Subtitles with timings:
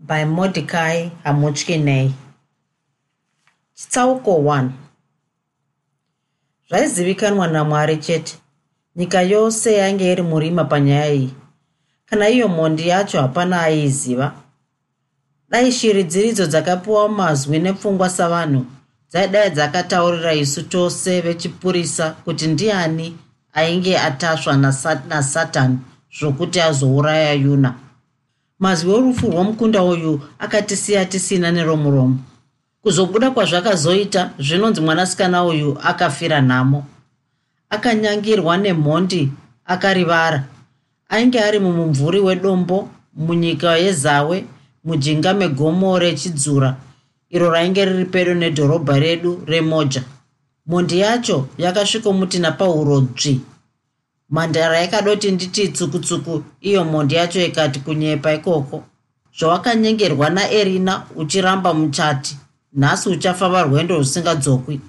[0.00, 2.12] by Mordecai Hamuchkinei.
[3.74, 4.68] Chitsauko 1
[6.68, 8.38] zvaizivikanwa namwari chete.
[8.96, 11.34] Nyika yose yainge iri murima panyaya iyi.
[12.06, 14.32] Kana iyo mhondi yacho hapana aiiziva
[15.50, 18.66] dai shiri dziridzo dzakapiwa mazwi nepfungwa savanhu
[19.10, 23.16] dzaidai dzakataurira isu tose vechipurisa kuti ndiani
[23.52, 24.56] ainge atasva
[25.08, 25.78] nasatani
[26.18, 27.74] zvokuti azouraya yuna
[28.60, 32.18] mazwi orufu rwomukunda uyu akatisiya tisina neromuromo.
[32.82, 36.84] Kuzobuda kwazvakazoita zvinonzi mwanasikana uyu akafira nhamo.
[37.70, 39.32] Akanyangirwa nemhondi
[39.66, 40.44] akarivara.
[41.08, 44.44] Ainge ari mumumvuri wedombo munyika yezawe
[44.84, 46.76] mujinga megomo rechidzura
[47.30, 50.02] iro rainge riri pedo nedhorobha redu remoja.
[50.66, 53.40] Mhondi yacho yakasvikomuti napauro dzvi
[54.30, 58.84] mhandara yakadoti nditi tsukutsuku iyo mhondi yacho ikati kunyepa ikoko.
[59.38, 62.36] Zvawakanyengerwa naerina uchiramba muchati
[62.72, 64.80] nhasi uchafamba rwendo rusingadzokwi.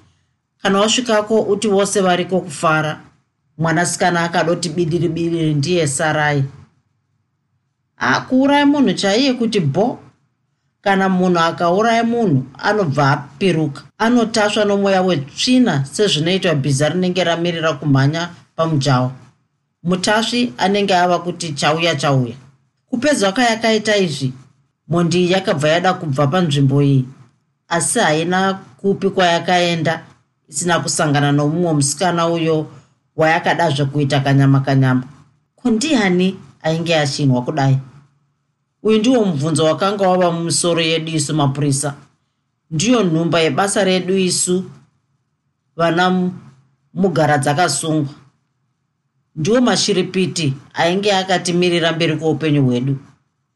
[0.62, 3.00] Kana wasvikako uti vose variko kufara.
[3.58, 6.44] Mwanasikana akadoti bidiri bidiri ndiye sarai.
[7.96, 9.98] Akuurai munhu chaiye kuti bho?
[10.82, 13.82] Kana munhu akauraya munhu anobva apiruka.
[13.98, 19.12] Anotasva nomweya wetsvina sezvinoitwa bhiza rinenge ramirira kumhanya pamujawa
[19.82, 22.34] mutasvi anenge ava kuti chauya chauya.
[22.90, 24.32] Kupedza kwayakaita izvi
[24.88, 27.04] mhondi yakabva yada kubva panzvimbo iyi
[27.68, 30.04] asi haina kupi kwayakaenda
[30.48, 32.66] isina kusangana nomumwe musikana uyo
[33.16, 35.02] wayakada zvekuita kanyama kanyama.
[35.56, 37.78] Kondiani ainge achinwa kudai?
[38.82, 41.94] Uyu ndiwo mubvunzo wakanga wava mumusoro yedu isu mapurisa.
[42.70, 44.64] Ndiyo nhumba yebasa redu isu
[45.76, 46.30] vana
[46.94, 48.14] mugara dzakasungwa
[49.36, 52.96] ndiwo mashiripiti ainge akatimirira mberi kweupenyu hwedu.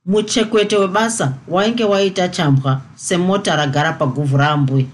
[0.07, 4.87] Muchekwete webasa wainge waita chambwa semota ragara paguvhu raambuya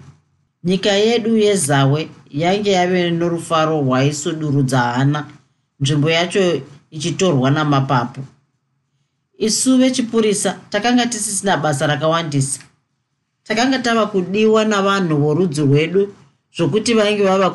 [0.65, 5.26] nyika yedu yezawe yainge yave norufaro rwaisudurudza hana
[5.81, 6.60] nzvimbo yacho
[6.91, 8.21] ichitorwa namapapu.
[9.38, 12.60] Isu vechipurisa takanga tisisina basa rakawandisa.
[13.44, 16.15] Takanga tava kudiwa navanhu vorudzi rwedu
[16.56, 17.50] zvokuti vainge vava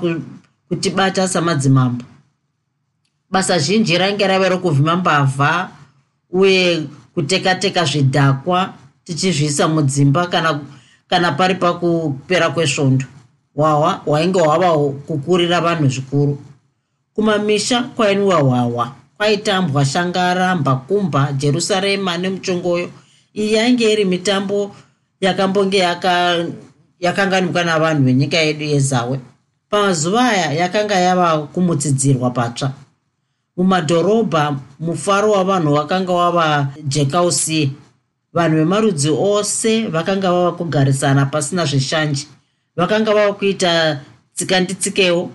[0.67, 2.05] kutibata samadzimambo
[3.31, 5.69] basa zhinji rainge rave rokuvhima mbavha
[6.29, 6.83] uye
[7.13, 8.73] kutekateka zvidhakwa
[9.03, 10.59] tichizviisa mudzimba kana,
[11.07, 13.05] kana pari pakupera kwesvondo.
[13.55, 14.77] Hwahwa hwainge hwava
[15.07, 16.39] kukurira vanhu zvikuru.
[17.13, 22.89] Kumamisha kwainwiwa hwahwa kwaitambwa shangara mbakumba jerusarema nemuchongoyo.
[23.33, 24.75] Iyi yainge iri mitambo
[25.21, 25.77] yakambonge
[26.99, 29.19] yakanganikwa yaka navanhu venyika yedu yezawe.
[29.69, 32.71] Pamazuva aya yakanga yava kumutsidzirwa patsva
[33.57, 37.69] mumadhorobha mufaro wavanhu wakanga wava jekausiye
[38.34, 42.28] vanhu vemarudzi ose vakanga vava kugarisana pasina zvishanje
[42.75, 44.01] vakanga vava kuita
[44.35, 45.31] tsikanditsikewo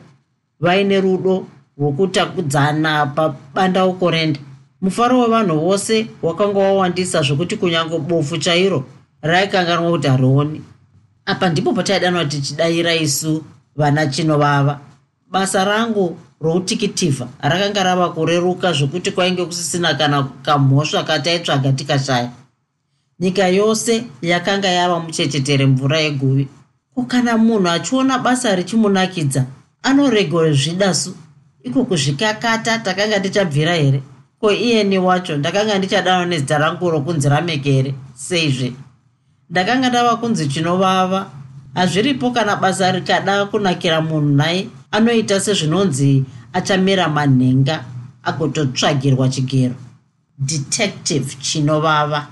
[0.60, 1.46] vaine rudo
[1.78, 4.40] rwokutakudzana pabandauko renda
[4.80, 8.84] mufaro wavanhu vose wakanga wawandisa zvokuti kunyange bofu chairo
[9.22, 10.62] raikanganwa kuti harioni
[11.26, 13.44] apa ndipo pataidanwa tichidayira isu
[13.76, 14.80] vana chinovava.
[15.30, 22.30] Basa rangu routikitifa rakanga rava kureruka zvokuti kwainge kusisina kana kamhosva kataitsvaga tikashaya.
[23.20, 26.48] Nyika yose yakanga yava muchechetere mvura yeguvi.
[26.94, 29.44] Ko kana munhu achiona basa richimunakidza
[29.82, 31.14] anoregore zvidasu?
[31.62, 34.02] Iko kuzvikakata takanga tichabvira here?
[34.40, 38.72] Ko iyeni wacho ndakanga ndichadanwa nezita rangu rokunzi ramekere seizve?
[39.50, 41.30] Ndakanga ndava kunzi chinovava.
[41.74, 47.84] Hazviripo kana basa rikada kunakira munhu nai anoita sezvinonzi achamera manhenga
[48.22, 49.74] agototsvagirwa chigero.
[50.38, 52.28] Detective chinovava.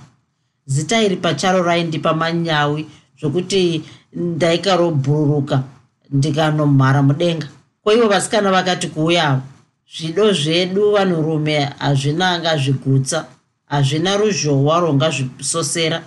[0.67, 2.87] Zita iri pacharo raindipa manyawi
[3.21, 5.63] zvokuti ndaikarobhururuka
[6.11, 7.49] ndikanomhara mudenga.
[7.83, 9.43] Kwaivo vasikana vakati kuuyavo
[9.97, 13.27] zvido zvedu vanhurume hazvina angazvigutsa
[13.67, 16.03] hazvina ruzhowa rongazvisosera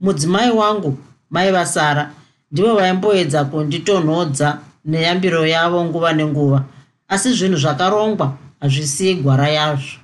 [0.00, 0.98] mudzimai wangu
[1.30, 2.12] mai vasara
[2.52, 6.64] ndivo vaimboedza kunditonhodza neyambiro yavo nguva nenguva.
[7.08, 10.00] Asi zvinhu zvakarongwa hazvisii gwara yazvo.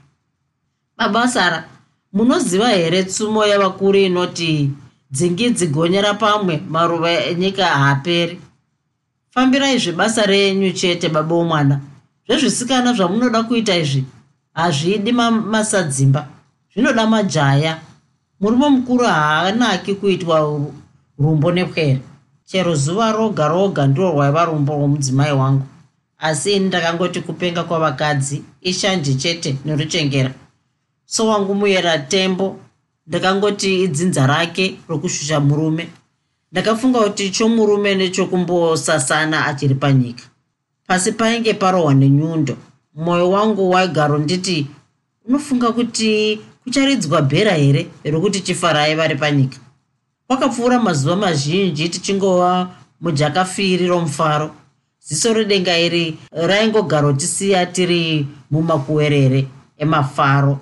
[0.97, 1.65] Baba sara
[2.13, 4.71] munoziva here tsumo yavakuru inoti
[5.11, 8.41] dzingi dzigonyera pamwe maruva enyika haaperi.
[9.31, 11.81] Fambirai zvebasa renyu chete baba womwana
[12.27, 14.05] zvezvisikana zvamunoda kuita izvi
[14.55, 16.29] hazvidi masadzimba.
[16.73, 17.81] Zvinoda majaya.
[18.41, 20.61] Murume mukuru haanaki kuitwa
[21.19, 22.01] rumbo nepwere
[22.47, 25.63] chero zuva roga roga ndiro rwaiva rumbo rwomudzimai wangu.
[26.19, 30.31] Asi ini ndakangoti kupenga kwavakadzi ishanje chete neruchengera
[31.07, 32.57] so wangu muyera tembo
[33.07, 35.89] ndakangoti idzinza rake rokushusha murume.
[36.53, 40.25] Ndakafunga kuti chomurume nechokumbosasana achiri panyika.
[40.87, 42.57] Pasi painge parohwa nenyundo
[42.95, 44.67] mwoyo wangu waigaro nditi
[45.29, 49.59] unofunga kuti kucharidzwa bhera here rokuti chifarai vari panyika
[50.27, 52.69] kwakapfuura mazuva mazhinji tichingova
[53.01, 54.51] mujakafiri romufaro.
[55.01, 59.47] Ziso redenga iri raingogarotisiya tiri mumakuwerere
[59.79, 60.59] emafaro.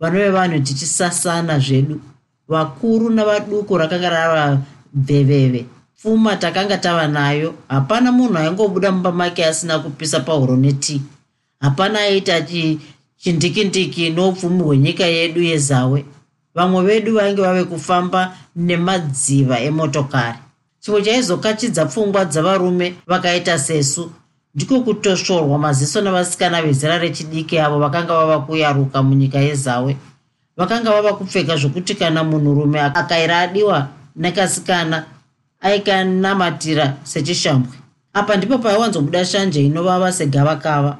[0.00, 2.00] Vano vevanhu tichisasana zvedu.
[2.48, 4.58] Vakuru navaduku rakanga rava
[4.94, 5.66] bveveve
[5.96, 7.54] pfuma takanga tava nayo.
[7.68, 11.00] Hapana munhu aingobuda mumba make asina kupisa pahuro netii
[11.60, 12.46] hapana aita
[13.16, 16.04] chindikindiki noupfumi hwenyika yedu yezawe
[16.54, 20.38] vamwe vedu vainge vave kufamba nemadziva emotokari.
[20.80, 24.10] Chimwe chaizokachidza pfungwa dzavarume vakaita sesu
[24.54, 29.96] ndiko kutosvorwa maziso navasikana vezera rechidiki avo vakanga vava kuyaruka munyika yezawe.
[30.56, 35.04] Vakanga vava kupfeka zvokuti kana munhurume akaira adiwa nekasikana
[35.60, 37.72] aikanamatira sechishambwe.
[38.14, 40.96] Apa ndipo paiwanzobuda shanje inovava segavakava.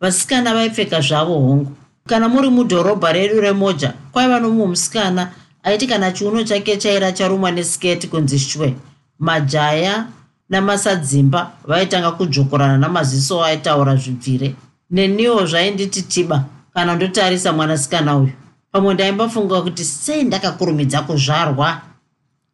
[0.00, 1.72] Vasikana vaipfeka zvavo hongu
[2.08, 5.30] kana muri mudhorobha redu remoja kwaiva nomumwe musikana
[5.62, 8.74] aiti kana chiuno chake chaira charumwa nesiketi kunzi shwe.
[9.18, 10.06] Majaya
[10.48, 14.54] namasadzimba vaitanga kudzvokorana namaziso aitaura zvibvire.
[14.90, 16.44] Neniwo zvainditi tiba
[16.74, 18.32] kana ndotarisa mwanasikana uyu.
[18.72, 21.80] Pamwe ndaimbafunga kuti sei ndakakurumidza kuzvarwa?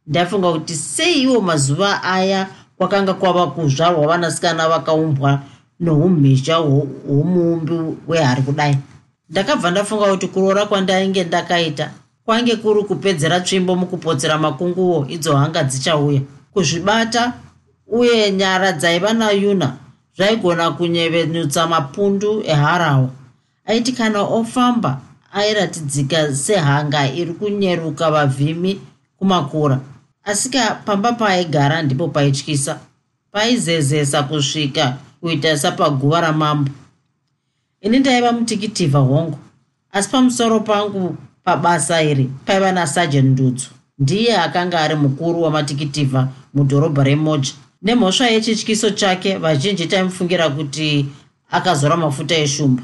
[0.06, 2.46] Ndaifunga kuti sei iwo mazuva aya
[2.76, 5.40] kwakanga kwava kuzvarwa vanasikana vakaumbwa
[5.80, 8.78] noumhizha hwomuumbi wehari kudai
[9.34, 11.90] ndakabva ndafunga kuti kuroora kwandainge ndakaita
[12.24, 16.20] kwange kuri kupedzera tsvimbo mukupotsera makunguwo idzo hanga dzichauya.
[16.52, 17.32] Kuzvibata
[17.86, 19.76] uye nyara dzaiva nayuna
[20.16, 23.08] zvaigona kunyevenutsa mapundu eharawa
[23.66, 25.00] aiti kana ofamba
[25.32, 28.80] airatidzika sehanga iri kunyeruka vavhimi
[29.18, 29.80] kumakura
[30.24, 32.78] asika pamba paaigara ndipo paityisa
[33.32, 36.70] paizezesa kusvika kuita sapaguva ramambo
[37.84, 39.38] ini ndaiva mutikitivha hongu.
[39.92, 47.52] Asi pamusoro pangu pabasa iri paiva nasajen ndutso ndiye akanga ari mukuru wamatikitivha mudhorobha remoja.
[47.82, 51.06] Nemhosva yechityiso chake vazhinji taimufungira kuti
[51.50, 52.82] akazora mafuta eshumba.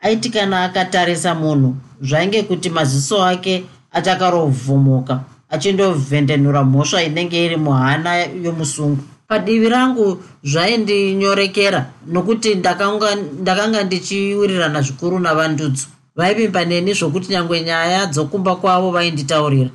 [0.00, 5.20] Aiti kana akatarisa munhu zvainge kuti maziso ake achakarovhomoka
[5.50, 15.86] achindovhendenura mhosva inenge iri muhana yomusungu padivi rangu zvaindinyorekera nokuti ndakanga ndichiwirirana zvikuru navandudzo
[16.16, 19.70] vaivimba neni zvokuti nyange nyaya dzokumba kwavo vainditaurira.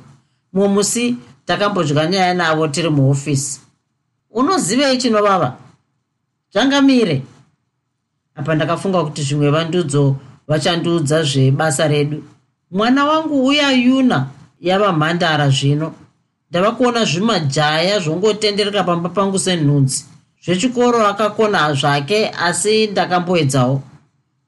[0.52, 1.16] Mumwe musi
[1.46, 3.60] takambodya nyaya navo tiri muhofisi
[4.30, 5.56] unozivei chinovava
[6.52, 7.22] zvangamire.
[8.34, 10.16] Apa ndakafunga kuti zvimwe vandudzo
[10.48, 12.22] vachandiudza zvebasa redu.
[12.70, 14.26] Mwana wangu uya yuna
[14.60, 15.94] yava mhandara zvino
[16.54, 20.04] ndava kuona zvimajaya zvongotendereka pamba pangu senhunzi.
[20.44, 23.82] Zvechikoro akakona zvake asi ndakamboedzawo.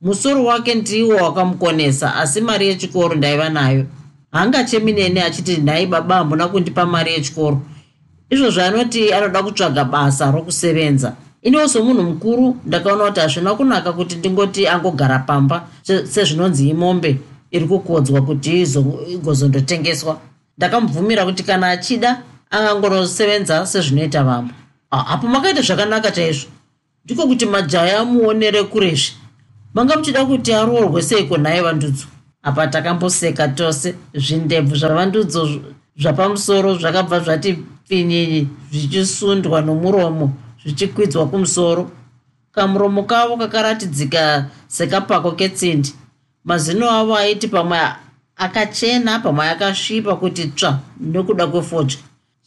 [0.01, 3.87] Musoro wake ndiwo wakamukonesa asi mari yechikoro ndaiva nayo.
[4.33, 7.61] Hanga cheminene achiti nhai baba hambuna kundipa mari yechikoro.
[8.31, 11.13] Izvo zvanoti anoda kutsvaga basa rokusevenza.
[11.43, 17.19] Iniwo somunhu mukuru ndakaona kuti hazvina kunaka kuti ndingoti angogara pamba sezvinonzi imombe
[17.51, 18.67] iri kukodzwa kuti
[19.09, 20.19] igozondotengeswa
[20.57, 24.53] ndakamubvumira kuti kana achida angangonosevenza sezvinoita vamwe.
[24.91, 26.49] Apo makaita zvakanaka chaizvo.
[27.05, 29.15] Ndiko kuti majaya amuonere kurezve
[29.75, 32.07] manga muchida kuti aroorwe seiko nhaye vandudzo?
[32.43, 35.61] Apa takamboseka tose zvindebvu zvavandudzo
[35.97, 37.53] zvapamusoro zvakabva zvati
[37.85, 40.33] pfinyinyi zvichisundwa nomuromo
[40.63, 41.91] zvichikwidzwa kumusoro.
[42.53, 45.93] Kamuromo kavo kakaratidzika sekapako ketsindi.
[46.45, 47.79] Mazino avo aiti pamwe
[48.37, 51.99] akachena pamwe akasvipa kuti tsva nokuda kwefodya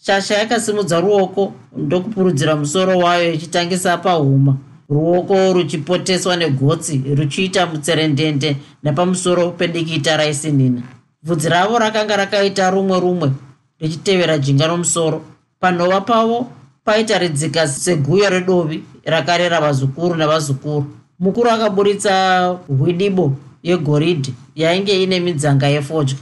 [0.05, 4.57] shasha yakasimudza ruoko ndokupurudzira musoro wayo ichitangisa pahuma.
[4.89, 10.81] Ruoko ruchipoteswa negotsi ruchiita mutserendende nepamusoro pedikita raisinina.
[11.23, 13.31] Bvudzi ravo rakanga rakaita rumwe rumwe
[13.79, 15.21] richitevera jinga nomusoro
[15.59, 16.47] panhova pavo
[16.85, 20.85] paitaridzika seguyo redovi rakarera vazukuru navazukuru.
[21.19, 26.17] Mukuru akaburitsa hwidibo yegoridhe yainge ine midzanga yefodya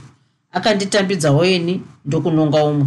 [0.52, 2.86] akanditambidza waini ndokunonga umwe.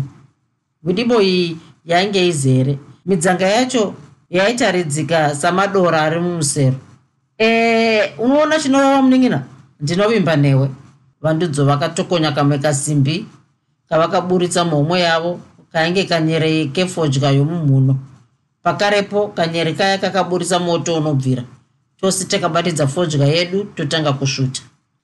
[0.84, 2.78] Gwidibo iyi yainge izere.
[3.06, 3.94] Midzanga yacho
[4.30, 6.76] yaitaridzika samadora ari mumusero.
[7.38, 9.44] E unoona chinovava munin'ina
[9.80, 10.70] ndinovimba newe.
[11.22, 13.26] Vandudzo vakatokonya kamwe kasimbi
[13.90, 15.40] kavakaburitsa mhomwe yavo
[15.72, 17.96] kainge kanyerei kefodya yomumhuno
[18.64, 21.44] pakarepo kanyeri kaya kakaburitsa moto unobvira
[22.02, 24.62] tose takabatidza fodya yedu totanga kusvuta.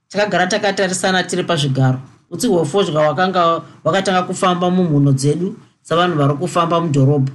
[0.10, 2.00] Takagara takatarisana tiri pazvigaro.
[2.32, 7.32] Utsi hwefodya hwakanga hwakatanga kufamba mumhuno dzedu savanhu vari kufamba mudhorobha.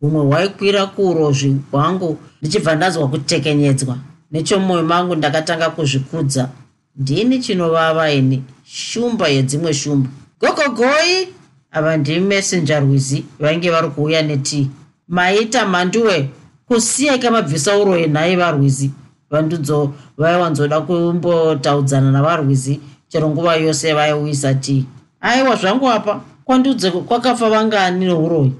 [0.00, 3.98] Humwe hwaikwira kuurozvi hwangu ndichibva ndanzwa kutekenyedzwa.
[4.32, 6.48] Nechomwoyo mangu ndakatanga kuzvikudza.
[6.96, 8.42] Ndini chinovava ini?
[8.64, 10.08] Shumba yedzimwe shumba.
[10.40, 11.28] Gogogoi!
[11.70, 14.70] Ava ndimessenja rwizi vainge vari kuuya netii.
[15.08, 16.30] Maita mhanduwe
[16.68, 18.90] kusiyai mabvisa uroyi nhai varwizi
[19.30, 24.84] vandudzo vaiwanzoda kumbotaudzana navarwizi chero nguva yose vaiuyisa tii
[25.20, 26.20] aiwa zvangu apa?
[26.44, 28.52] Kwandudze kwakafa vangani neuroyi?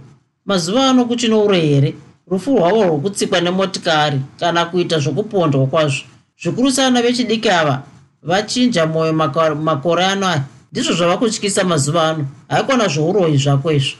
[0.46, 1.94] Mazuva ano kuchino uroyi here?
[2.30, 6.04] Rufu rwavo rwokutsikwa nemotikari kana kuita zvokupondwa kwazvo.
[6.42, 7.82] Zvikuru sana vechidiki ava
[8.23, 10.42] vachinja mwoyo makore ano aya.
[10.73, 12.26] Ndizvo zvava kutyisa mazuva ano.
[12.49, 13.96] Haikona zvouroyi zvako izvo?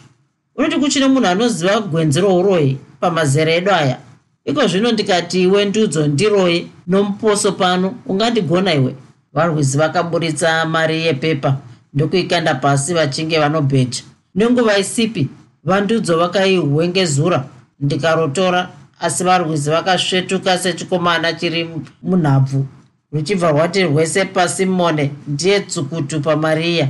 [0.57, 3.99] Unoti kuchine munhu anoziva gwenzi rouroyi pamazera edu aya
[4.47, 8.95] iko zvino ndikati iwe ndudzo ndiroyi nomuposo pano ungandigona iwe.
[9.35, 11.57] Varwizi vakaburitsa mari yepepa
[11.95, 14.03] ndokuikanda pasi vachinge vanobheja.
[14.35, 15.29] Nenguva isipi
[15.65, 17.45] vandudzo vakaihwengezura
[17.81, 18.69] ndikarotora
[19.01, 21.69] asi varwizi vakasvetuka sechikomana chiri
[22.03, 22.67] munhabvu.
[23.13, 26.89] Ruchibva rwati rwese pasimone ndiye tsukutu pamariya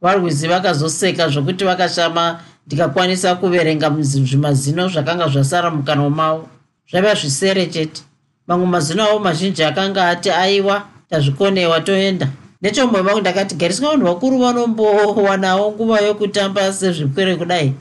[0.00, 6.48] varwizi vakazoseka zvokuti vakashama ndikakwanisa kuverenga zvimazino zvakanga zvasara mukanwa mavo
[6.94, 8.02] zvaiva zvisere chete.
[8.46, 12.28] Mamwe mazino avo mazhinji akanga ati aiwa tazvikonewa toenda.
[12.62, 17.72] Nechomwoyo mangu ndakati gariswa vanhu vakuru vanombowanawo nguva yokutamba sezvikwere kudai?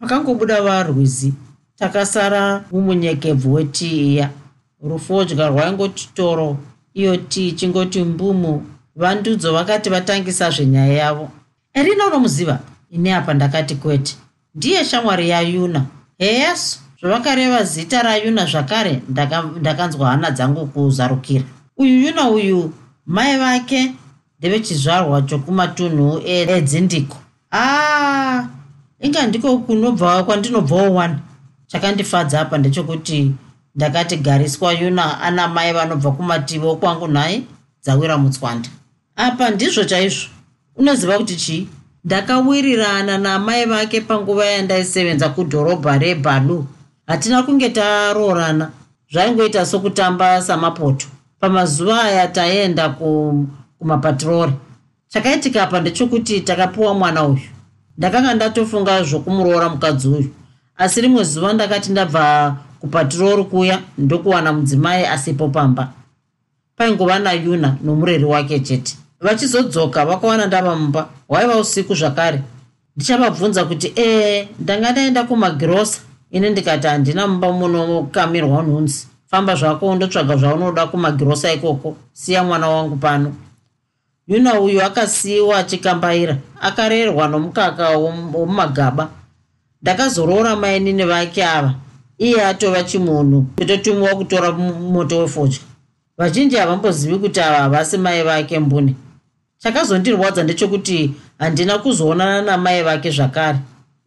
[0.00, 1.32] Pakangobuda varwizi.
[1.76, 4.30] Takasara mumunyekebvu wetii iya
[4.82, 6.56] rufodya rwaingoti toro
[6.94, 8.66] iyo tii chingoti mbumu.
[8.96, 11.30] Vandudzo vakati vatangisa zvenyaya yavo.
[11.74, 12.58] Erina unomuziva?
[12.90, 14.16] Ine apa ndakati kwete.
[14.54, 15.84] Ndiye shamwari yayuna
[16.18, 19.02] heyasu zvavakareva zita rayuna zvakare
[19.60, 21.44] ndakanzwa hana dzangu kuzarukira.
[21.76, 22.72] Uyu yuna uyu
[23.06, 23.92] mai vake
[24.38, 27.16] ndevechizvarwa chokumatunhu edzindiko.
[27.52, 28.46] Aa
[29.00, 31.16] inga ndiko kunobva kwandinobvawo one.
[31.66, 33.32] Chakandifadza apa ndechekuti
[33.74, 37.44] ndakati gariswa yuna ana mai vanobva kumativi okwangu nhai
[37.82, 38.68] dzawira mutswanda.
[39.16, 40.28] Apa ndizvo chaizvo.
[40.76, 41.68] Unoziva kuti chii?
[42.04, 46.66] Ndakawirirana namai vake panguva yandaisevenza kudhorobha rebalu
[47.10, 48.70] hatina kunge taroorana.
[49.12, 51.06] Zvaingoita sokutamba samapoto.
[51.40, 52.88] Pamazuva aya taenda
[53.78, 54.52] kumapatirori.
[55.08, 57.40] Chakaitika apa ndechekuti takapiwa mwana uyu.
[57.98, 60.30] Ndakanga ndatofunga zvokumuroora mukadzi uyu.
[60.76, 65.92] Asi rimwe zuva ndakati ndabva kupatirori kuya ndokuwana mudzimai asipo pamba.
[66.76, 68.96] Paingova nayuna nomureri wake chete.
[69.20, 71.08] Vachizodzoka vakawana ndava mumba.
[71.28, 72.42] Hwaiva usiku zvakare.
[72.96, 79.08] Ndichavabvunza kuti ee ndanga ndaenda kumagirosa ine ndikati handina mumba munokamirwa nhunzi.
[79.26, 81.96] Famba zvako ndotsvaga zvaunoda kumagirosa ikoko.
[82.12, 83.34] Siya mwana wangu pano.
[84.26, 86.36] Yuna uyu akasiyiwa achikambaira.
[86.60, 89.08] Akarerwa nomukaka womumagaba.
[89.82, 91.74] Ndakazoroora mainini vake ava.
[92.18, 93.46] Iye atova chimunhu.
[93.56, 95.58] Kutotumiwa kutora moto wefodya
[96.20, 98.94] vazhinji havambozivi kuti ava havasi mai vake mbune.
[99.58, 103.58] Chakazondirwadza ndechekuti handina kuzoonana namai vake zvakare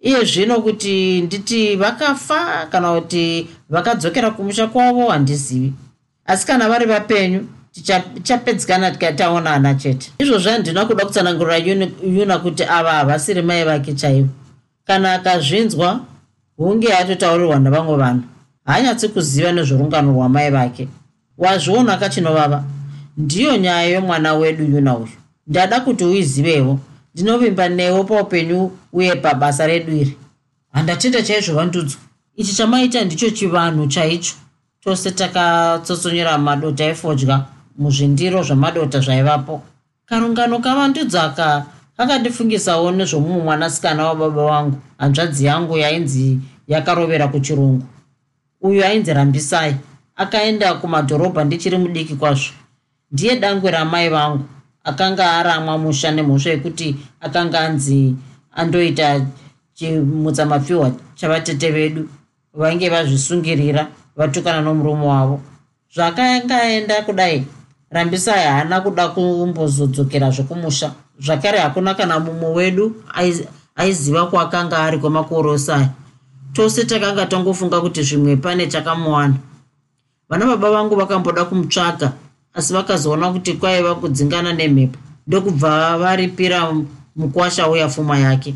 [0.03, 5.73] iye zvino kuti nditi vakafa kana kuti vakadzokera kumusha kwavo handizivi.
[6.25, 7.47] Asi kana vari vapenyu
[8.13, 10.11] tichapedzikana tikataonana chete.
[10.19, 11.57] Izvozvo handina kuda kutsanangurira
[12.03, 14.27] yuna kuti ava havasiri mai vake chaivo.
[14.85, 15.99] Kana akazvinzwa
[16.57, 18.23] hunge atotaurirwa navamwe vanhu.
[18.65, 20.87] Haanyatsi kuziva nezvorungano rwamai vake.
[21.37, 22.63] Wazviona kachinovava
[23.17, 25.09] ndiyo nyaya yomwana wedu yuna uyu.
[25.47, 26.79] Ndada kuti uizivewo
[27.13, 30.17] ndinovimba newo paupenyu uye pabasa redu iri.
[30.73, 31.97] Handatenda chaizvo vandudzo.
[32.35, 34.33] Ichi chamaita ndicho chivanhu chaicho.
[34.83, 37.45] Tose takatsotsonyera madota efodya
[37.77, 39.61] muzvindiro zvamadota zvaivapo.
[40.05, 41.65] Karungano kavandudzo aka
[41.97, 47.85] kakandifungisawo nezvomumwe mwanasikana wababa vangu hanzvadzi yangu yainzi yakarovera kuchirungu.
[48.61, 49.75] Uyu ainzi rambisai.
[50.15, 52.53] Akaenda kumadhorobha ndichiri mudiki kwazvo.
[53.11, 54.43] Ndiye dangwe ramai vangu
[54.83, 58.15] akanga aramwa musha nemhosva yekuti akanga anzi
[58.55, 59.25] andoita
[59.73, 62.09] chimutsamafiwa chavatete vedu
[62.53, 65.41] vainge vazvisungirira vatukana nomurume wavo.
[65.95, 67.45] Zvakanga aenda kudai
[67.91, 70.91] rambisai haana kuda kumbozodzokera zvokumusha.
[71.19, 72.95] Zvakare hakuna kana mumwe wedu
[73.75, 75.89] aiziva kwaakanga ari kwemakore osaya.
[76.53, 79.35] Tose takanga tangofunga kuti zvimwe pane chakamuwana.
[80.29, 82.11] Vana baba vangu vakamboda kumutsvaga
[82.53, 84.99] asi vakazoona kuti kwaiva kudzingana nemhepo.
[85.27, 86.73] Ndokubva varipira
[87.15, 88.55] mukwasha uya pfuma yake.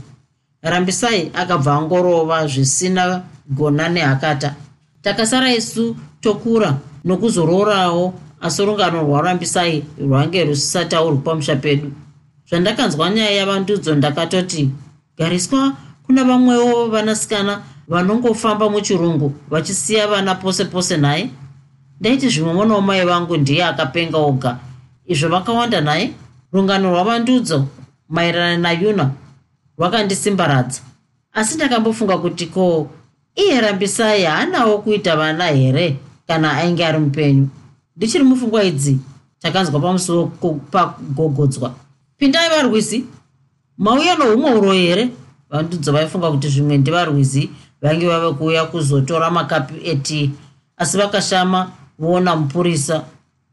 [0.62, 4.56] Rambisai akabva angorova zvisina gona nehakata.
[5.01, 11.92] Takasara isu tokura nokuzororawo asi rungano rwarambisai rwange rusisataurwi pamusha pedu.
[12.50, 14.70] Zvandakanzwa nyaya yavandudzo ndakatoti
[15.18, 15.74] gariswa
[16.06, 21.30] kuna vamwewo vanasikana vanongofamba muchirungu vachisiya vana pose pose naye
[22.00, 24.58] ndaiti zvimwe mwana wamai vangu ndiye akapenga oga.
[25.06, 26.13] Izvo vakawanda naye.
[26.54, 27.68] Rungano rwavandudzo
[28.10, 29.12] maererano nayuna
[29.77, 30.82] rwakandisimbaradza
[31.34, 32.89] asi ndakambofunga kuti ko
[33.36, 37.50] iye rambisai haanawo kuita vana here kana ainge ari mupenyu?
[37.96, 39.00] Ndichiri mupfungwa idzi
[39.39, 40.25] takanzwa pamusuwo
[40.72, 41.74] pagogodzwa.
[42.18, 43.06] Pindai varwizi.
[43.77, 45.10] Mauya noumweuro here?
[45.50, 47.50] Vandudzo vaifunga kuti zvimwe ndivarwizi
[47.82, 50.32] vange vave kuuya kuzotora makapi eti
[50.77, 53.04] asi vakashama voona mupurisa.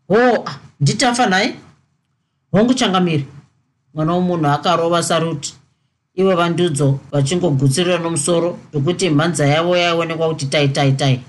[0.08, 0.44] Ho
[0.80, 1.54] nditafa naye?
[2.52, 3.26] Hongu changamiri
[3.94, 5.54] mwana womunhu akarova saruti.
[6.14, 11.20] Ivo vandudzo vachingogutsirira nomusoro zvokuti mhanza yavo yaionekwa kuti tai tai tai.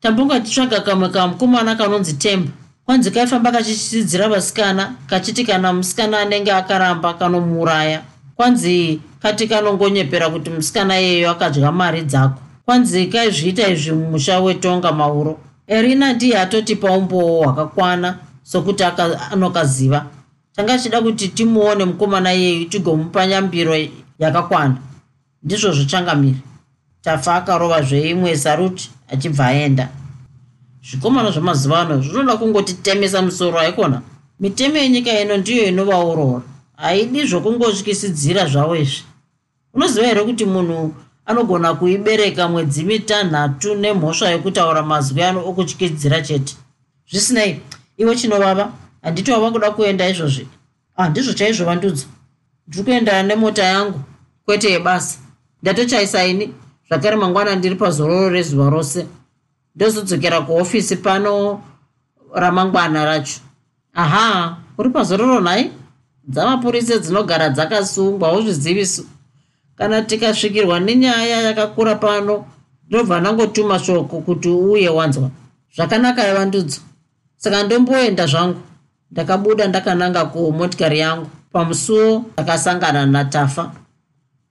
[0.00, 2.50] Tambonga titsvaga kamwe kamukomana kanonzi temba.
[2.86, 8.02] Kwanzi kaifamba kachichidzidzira vasikana kachiti kana musikana anenge akaramba kanomuuraya
[8.36, 12.40] kwanzi kati kanongonyepera kuti musikana iyeyo akadya mari dzako.
[12.64, 18.84] Kwanzi kaizviita izvi mumusha wetonga mauro erina ndiye atotipa umbowo hwakakwana sokuti
[19.30, 20.06] anokaziva.
[20.56, 23.76] Tanga chida kuti timuone mukomana iyeyu tigomupa nyambiro
[24.18, 24.76] yakakwana.
[25.42, 26.38] Ndizvo zvichangamiri
[27.02, 29.88] tafa akarova zveimwe saruti achibva aenda.
[30.82, 34.02] Zvikomana zvamazuva ano zvinoda kungotitemesa musoro aikona.
[34.40, 36.42] Mitemo yenyika ino ndiyo inovaurora
[36.76, 39.02] haidi zvokungotyisidzira zvavo izvi.
[39.74, 40.94] Unoziva here kuti munhu
[41.26, 46.54] anogona kuibereka mwedzi mitanhatu nemhosva yekutaura mazwi ano okutyidzira chete.
[47.10, 47.60] Zvisinei
[47.96, 48.72] iwe chinovava?
[49.02, 50.48] Handiti wava kuda kuenda izvozvi.
[50.96, 52.06] Handizvo ah, chaizvo vandudzo
[52.68, 54.00] ndiri kuenda nemota yangu
[54.44, 55.18] kwete yebasa.
[55.62, 56.54] Ndatochaisaini
[56.88, 59.06] zvakare mangwana ndiri pazororo rezuva rose.
[59.76, 61.62] Ndozodzokera kuofisi pano
[62.34, 63.40] ramangwana racho.
[63.94, 65.70] Aha uri pazororo nhai
[66.28, 69.06] dzamapurisa dzinogara dzakasungwa hauzvizivisu
[69.76, 72.44] kana tikasvikirwa nenyaya yakakura pano
[72.88, 75.30] ndobva ndangotuma shoko kuti uye wanzwa.
[75.76, 76.80] Zvakanaka ivandudzo
[77.36, 78.60] saka ndomboenda zvangu.
[79.10, 83.72] Ndakabuda ndakananga kumotikari yangu pamusuwo ndakasangana natafa.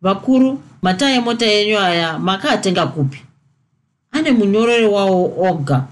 [0.01, 3.21] Vakuru mata emota yenyu aya makaatenga kupi?
[4.11, 5.83] Ane munyorore wawo oga.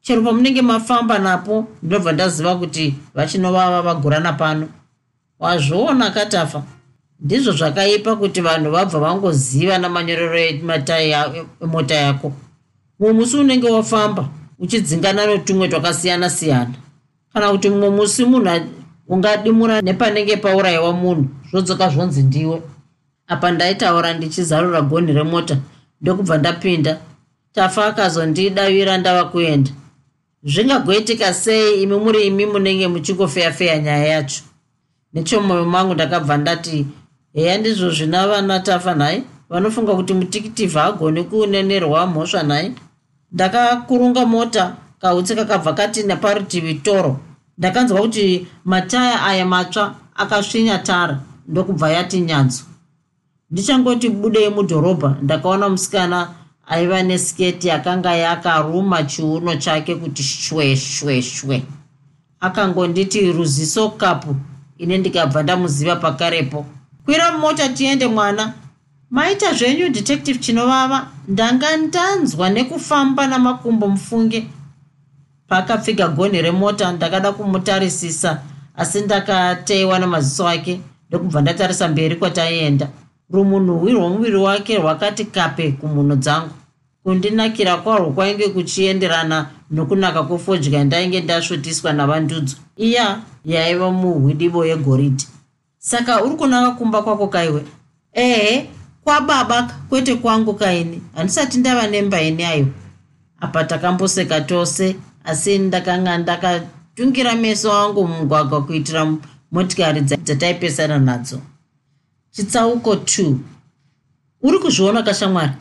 [0.00, 4.68] Chero pamunenge mafamba napo ndinobva ndaziva kuti vachinovava vagurana pano.
[5.38, 6.62] Wazviona katafa
[7.20, 10.38] ndizvo zvakaipa kuti vanhu vabva vangoziva namanyorero
[11.60, 12.32] emota yako.
[12.98, 14.28] Mumwe musi unenge wafamba
[14.58, 16.74] uchidzingana netumwe twakasiyana siyana
[17.32, 18.66] kana kuti mumwe musi munhu
[19.08, 22.62] ungadimura nepanenge paurayiwa munhu zvodzoka zvonzi ndiwe.
[23.26, 25.56] Apa ndaitaura ndichizarura gonhi remota
[26.00, 26.98] ndokubva ndapinda.
[27.52, 29.70] Tafa akazondidavira ndava kuenda.
[30.44, 34.42] Zvingagoitika sei imi muri imi munenge muchingofeyafeya nyaya yacho?
[35.12, 36.86] Nechomwoyo mangu ndakabva ndati
[37.38, 39.22] heya ndizvo zvina vana tafa nhai.
[39.50, 42.72] Vanofunga kuti mutikitivha agoni kunenerwa mhosva nhai.
[43.32, 47.20] Ndakakurunga mota kautsi kakabva kati neparutivi toro.
[47.58, 52.62] Ndakanzwa kuti mataya aya matsva akasvinya tara ndokubva yati nyanzo
[53.50, 55.16] ndichangoti budei mudhorobha.
[55.22, 56.28] Ndakaona musikana
[56.66, 61.62] aiva nesiketi yakanga yakaruma chiuno chake kuti shwe shwe shwe.
[62.40, 64.36] Akangonditi ruziso kapu
[64.78, 66.66] ine ndikabva ndamuziva pakarepo
[67.08, 68.52] kwira mota tiende mwana.
[69.10, 71.06] Maita zvenyu detective chinovava.
[71.28, 74.46] Ndanga ndanzwa nekufamba namakumbo mufunge.
[75.48, 78.42] Paakapfiga gonhi remota ndakada kumutarisisa
[78.76, 80.80] asi ndakateyiwa nemaziso ake.
[81.08, 82.88] Ndokubva ndatarisa mberi kwataienda
[83.30, 86.50] rumunhuhwi rwomuviri wake rwakati kape kumhuno dzangu.
[87.02, 92.56] Kundinakira kwarwo kwainge kuchienderana nokunaka kwefodya ndainge ndasvotiswa navandudzo.
[92.76, 95.26] Iya yaiva muhwidivo yegoridhi
[95.88, 97.64] saka uri kunaka kumba kwako kaiwe?
[98.12, 98.70] Ehe
[99.04, 101.02] kwababa kwete kwangu kaini.
[101.14, 102.66] Handisati ndava nemba ini ayo.
[103.40, 109.12] Apa takamboseka tose asi ndakanga ndakatungira meso angu mumugwagwa kuitira
[109.52, 111.40] motikari dzataipesana nadzo.
[112.30, 113.34] Chitsauko 2
[114.42, 115.52] uri kuzviona kashamwari?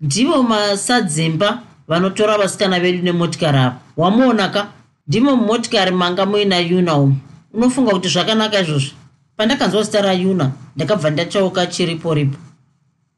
[0.00, 4.66] Ndivo masadzimba vanotora vasikana vedu nemotikari ava wamuonaka
[5.06, 7.16] ndimo mumotikari manga muina yuna umu.
[7.54, 8.92] Unofunga kuti zvakanaka izvozvi
[9.38, 12.38] pandakanzwa zita rayuna ndakabva ndachauka chiripo ripo.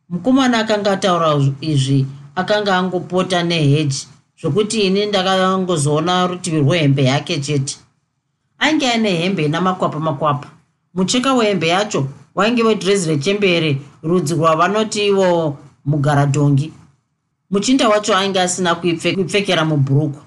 [0.09, 4.09] Mukomana akanga ataura izvi akanga angopota neheji
[4.41, 7.77] zvokuti ini ndakangozoona rutivi rwehembe yake chete.
[8.59, 10.49] Ainge aine hembe ina makwapa makwapa.
[10.95, 16.73] Mucheka wehembe yacho wainge wedhirezi rechembere rudzi rwavanoti ivo mugaradhongi.
[17.51, 20.21] Muchinda wacho ainge asina kuipfekera mubhuruku.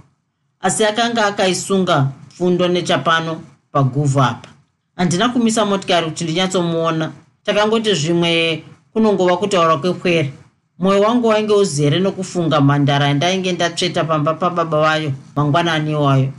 [0.60, 4.53] Asi akanga akaisunga pfundo nechapano paguvhu apa
[4.96, 7.12] handina kumisa motikari kuti ndinyatsomuona.
[7.44, 10.34] Takangoti zvimwe kunongova kutaura kwekwere.
[10.80, 16.30] Mwoyo wangu wainge uzere nokufunga mhandara yandainge ndatsveta pamba pababa vayo mangwanani wayo.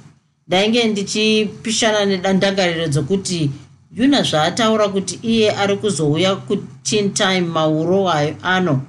[0.49, 3.51] Ndainge ndichipishana nedandangariro dzokuti
[3.97, 8.81] yuna zvaataura kuti iye ari kuzouya kutin time mauro ayo ano.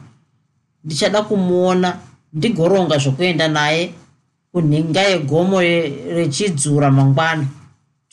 [0.83, 1.97] Ndichada kumuona
[2.33, 3.93] ndigoronga zvokuenda naye
[4.51, 7.45] kunhinga yegomo rechidzura mangwana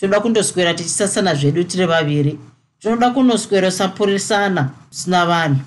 [0.03, 2.39] tinoda kundoswera tichisasana zvedu tiri vaviri.
[2.81, 5.61] Tinoda kunoswerosapurisana tusina vanhu.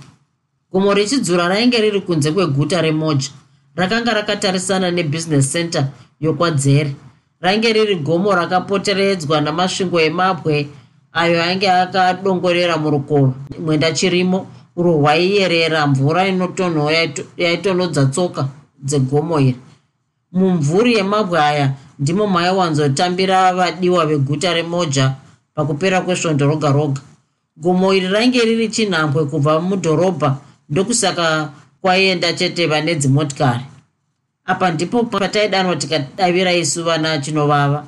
[0.71, 3.29] Gomo rechidzura rainge riri kunze kweguta remoja
[3.75, 5.87] rakanga rakatarisana nebusiness center
[6.19, 6.95] yokwadzere.
[7.41, 10.67] Rainge riri gomo rakapoteredzwa namasvingo emabwe
[11.13, 16.91] ayo ainge akadongorera murukova mwenda chirimo urwo hwaiyerera mvura inotonho
[17.37, 18.47] yaitonhodza tsoka
[18.83, 19.64] dzegomo iri
[20.35, 25.11] mumvuri yemabwe aya ndimo maiwanzotambira vadiwa veguta remoja
[25.55, 27.01] pakupera kwesvondo roga roga.
[27.57, 30.37] Gomo iri rainge riri chinhambwe kubva mudhorobha
[30.69, 31.49] ndokusaka
[31.81, 33.65] kwaienda chete vane dzimotikari.
[34.45, 37.85] Apa ndipo pataidanwa tikadavira isu vana chinovava.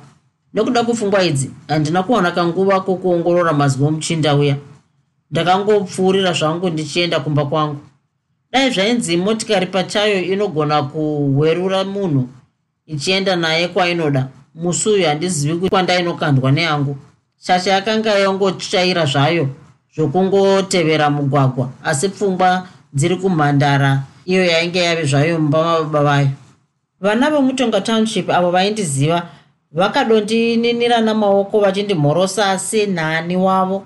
[0.54, 4.56] Nekuda kwepfungwa idzi handina kuwana kanguva kokuongorora mazwi omuchinda uya.
[5.30, 7.76] Ndakangopfuurira zvangu ndichienda kumba kwangu.
[8.52, 12.28] Dai zvainzi motikari pachayo inogona kuhwerura munhu
[12.88, 14.28] ichienda naye kwainoda.
[14.54, 16.96] Musi uyu handizivi kwandainokandwa neyangu
[17.46, 19.48] shasha yakanga yangotsvaira zvayo
[19.94, 26.28] zvokungotevera mugwagwa asi pfungwa dziri kumhandara iyo yainge yave zvayo mumba mababa vayo.
[27.00, 29.28] Vana vomutonga township avo vaindiziva
[29.72, 33.84] vakadondininira namaoko vachindimhorosa senhani wavo.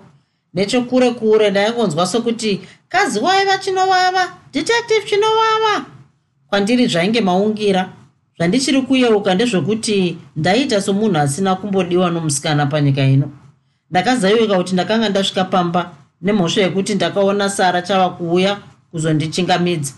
[0.54, 5.84] Nechekure kure ndaingonzwa sokuti kazi waiva chinovava detective chinovava
[6.48, 7.88] kwandiri zvainge maungira
[8.42, 13.30] zvandichiri kuyeuka ndezvekuti ndaita somunhu asina kumbodiwa nomusikana panyika ino.
[13.90, 15.90] Ndakazaiwika kuti ndakanga ndasvika pamba
[16.22, 18.58] nemhosva yekuti ndakaona sara chava kuuya
[18.90, 19.92] kuzondichingamidza.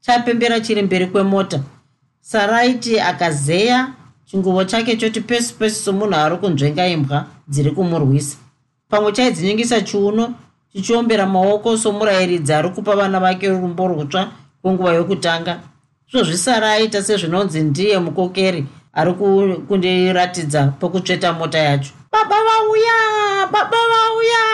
[0.00, 1.60] Chapembera chiri mberi kwemota.
[2.20, 3.88] Saraiti akazeya
[4.24, 8.36] chinguvo chake choti pesi pesi somunhu ari kunzvenga imbwa dziri kumurwisa.
[8.88, 10.34] Pamwe chaidzinyingisa chiuno
[10.72, 14.28] chichiombera maoko somurayiridzi ari kupa vana vake rumbo rutsva
[14.62, 15.60] kwenguva yokutanga
[16.12, 19.12] zvozvisara aita sezvinonzi ndiye mukokeri ari
[19.68, 21.92] kundiratidza pokutsveta mota yacho.
[22.12, 22.96] Baba vauya
[23.52, 24.44] baba vauya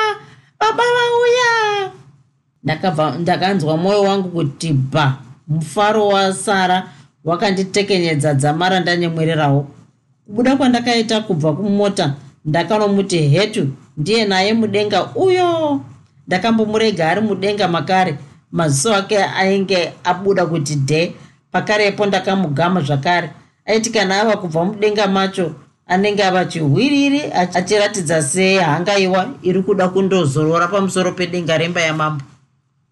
[0.60, 1.90] baba vauya.
[2.62, 5.14] Ndakabva ndakanzwa mwoyo wangu kuti bha
[5.48, 6.88] mufaro wasara
[7.24, 9.66] wakanditekenyedza dzamara ndanyemwererawo.
[10.26, 12.14] Kubuda kwandakaita kubva kumota
[12.44, 15.80] ndakanomuti hetu ndiye naye mudenga uyo.
[16.26, 18.18] Ndakambomurega ari mudenga makare
[18.52, 21.14] maziso ake ainge abuda kuti dhe
[21.54, 23.30] pakarepo ndakamugama zvakare.
[23.66, 25.54] Aiti kana ava kubva mudenga macho
[25.86, 32.24] anenge ava chihwiriri achiratidza sehangaiwa iri kuda kundozorora pamusoro pedenga remba yamambo.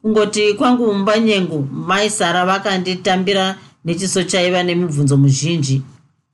[0.03, 5.83] Kungoti kwangu mumba nyengu mai sara vakanditambira nechiso chaiva nemibvunzo muzhinji.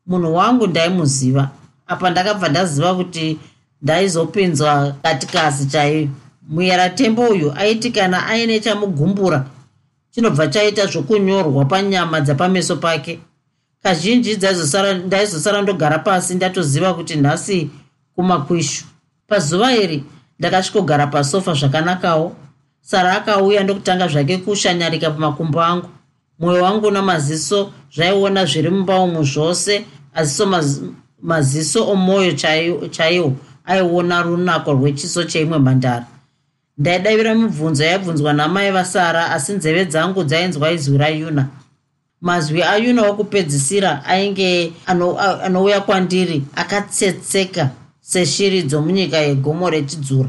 [0.06, 1.50] Munhu wangu ndaimuziva.
[1.86, 3.38] Apa ndakabva ndaziva kuti
[3.82, 6.08] ndaizopinzwa katikasi chaiyo.
[6.48, 9.44] Muyeratembo uyu aiti kana aine chamugumbura
[10.18, 13.20] chinobva chaita zvokunyorwa panyama dzapameso pake.
[13.82, 14.36] Kazhinji
[15.06, 17.70] ndaizosara ndogara pasi ndatoziva kuti nhasi
[18.14, 18.84] kumakwishu
[19.26, 20.04] pazuva iri
[20.38, 22.36] ndakasvikogara pasofa zvakanakawo.
[22.80, 25.88] Sara akauya ndokutanga zvake kushanyarika pamakumbo angu.
[26.38, 30.46] Mwoyo wangu namaziso zvaiona zviri mumba umu zvose aziso
[31.22, 32.32] maziso omwoyo
[32.90, 33.32] chaiwo
[33.64, 36.06] aiona runako rwechiso cheimwe mhandara
[36.78, 41.46] ndaidavira mibvunzo yaibvunzwa namai vasara asi nzeve dzangu dzainzwa izwi rayuna.
[42.20, 50.28] Mazwi ayuna wokupedzisira ainge anouya ano kwandiri akatsetseka seshiri dzomunyika yegomo rechidzura.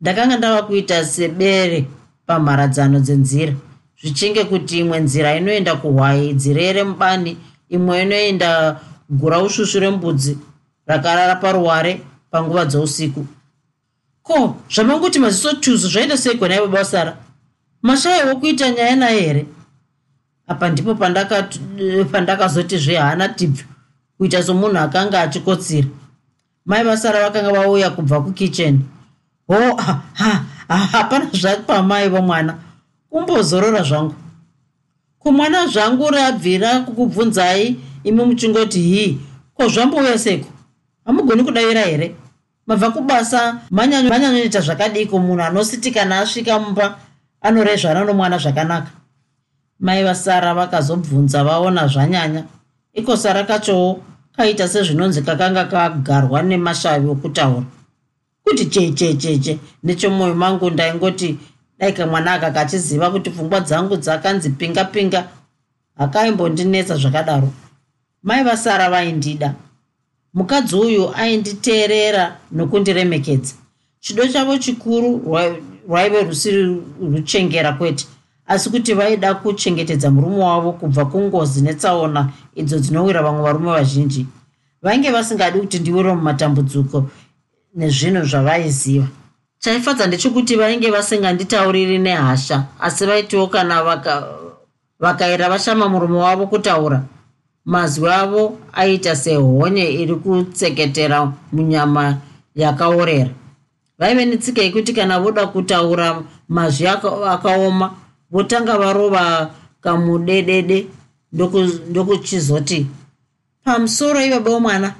[0.00, 1.84] Ndakanga ndava kuita sebere
[2.26, 3.52] pamharadzano dzenzira
[4.00, 7.36] zvichinge kuti imwe nzira inoenda kuhwai dzirere mubani
[7.68, 8.80] imwe inoenda
[9.10, 10.38] gura ushushu rembudzi
[10.86, 13.26] rakarara paruware panguva dzousiku
[14.26, 17.16] ko zvamanguti maziso tuzu zvaita sei kwanai baba sara
[17.82, 19.46] mashayiwo kuita nyaya naye here?
[20.46, 20.94] Apa ndipo
[22.12, 23.64] pandakazoti zvehana tibvu
[24.18, 25.88] kuita somunhu akanga achikotsira.
[26.66, 28.80] Mai vasara vakanga vauya kubva kukicheni.
[29.46, 29.76] Ho
[30.68, 32.58] hapana zvapamai vomwana.
[33.10, 34.14] Kumbozorora zvangu.
[35.18, 39.18] Kumwana zvangu rabvira kukubvunzai imi muchingoti hii
[39.54, 40.48] ko zvambouya seko
[41.04, 42.14] hamugoni kudavira here
[42.66, 45.18] mabva kubasa manyanyoita zvakadiko.
[45.18, 46.98] Munhu anositi kana asvika mumba
[47.40, 48.90] anorezvana nomwana zvakanaka.
[49.80, 52.44] Mai vasara vakazobvunza vaona zvanyanya.
[52.94, 54.02] Iko sara kachowo
[54.36, 57.62] kaita sezvinonzi kakanga kagarwa nemashavi okutaura.
[58.44, 61.38] Kuti chechecheche nechemwoyo mangu ndaingoti
[61.78, 65.28] dai kamwana aka kachiziva kuti pfungwa dzangu dzakanzi pinga pinga
[65.98, 67.52] hakaimbondinetsa zvakadaro.
[68.22, 69.54] Mai vasara vaindida
[70.36, 73.54] mukadzi uyu ainditeerera nokundiremekedza.
[74.00, 75.22] Chido chavo chikuru
[75.88, 78.06] rwaive rusiri ruchengera kwete
[78.46, 84.26] asi kuti vaida kuchengetedza murume wavo kubva kungozi netsaona idzo dzinowira vamwe varume vazhinji
[84.82, 87.10] vainge vasingadi kuti ndiwire mumatambudziko
[87.74, 89.06] nezvinhu zvavaiziva.
[89.58, 94.00] Chaifadza ndechekuti vainge vasinganditauriri nehasha asi vaitiwo kana
[95.00, 97.02] vakaira vashama murume wavo kutaura
[97.66, 102.16] mazwi avo aita sehonye iri kutseketera munyama
[102.54, 103.30] yakaorera.
[103.98, 107.94] Vaive netsika yekuti kana voda kutaura mazwi akaoma
[108.30, 109.50] votanga varova
[109.80, 110.86] kamudedede
[111.90, 112.86] ndokuchizoti
[113.64, 114.94] pamusoro ivaba womwana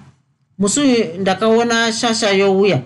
[0.59, 2.83] musi uyu ndakaona shasha youya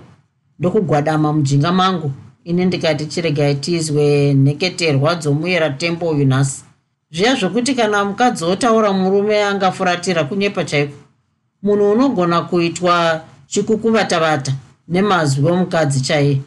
[0.58, 2.12] ndokugwadama mujinga mangu.
[2.44, 6.64] Ini ndikati chiregai tizwe nheketerwa dzomuyera tembo uyu nhasi
[7.10, 10.94] zviya zvokuti kana mukadzi otaura murume angafuratira kunyepa chaiko?
[11.62, 14.52] Munhu unogona kuitwa chikukuvatavata
[14.88, 16.40] nemazwi omukadzi chaiye.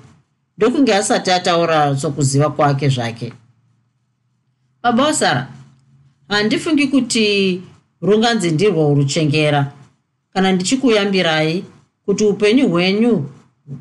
[0.58, 3.34] Ndokunge asati ataura sokuziva kwake zvake.
[4.84, 5.48] Baba wasara
[6.28, 7.62] handifungi kuti
[8.02, 9.72] runganzi ndirwo ruchengera
[10.34, 11.66] kana ndichikuyambirai
[12.06, 13.30] kuti upenyu hwenyu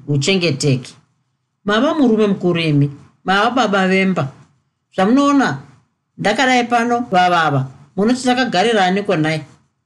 [0.06, 0.94] huchengeteke.
[1.64, 2.90] Mava murume mukuru imi
[3.24, 4.32] mava baba vemba.
[4.94, 5.58] Zvamunoona
[6.18, 9.42] ndakadai pano vavava munoti takagarirani konai.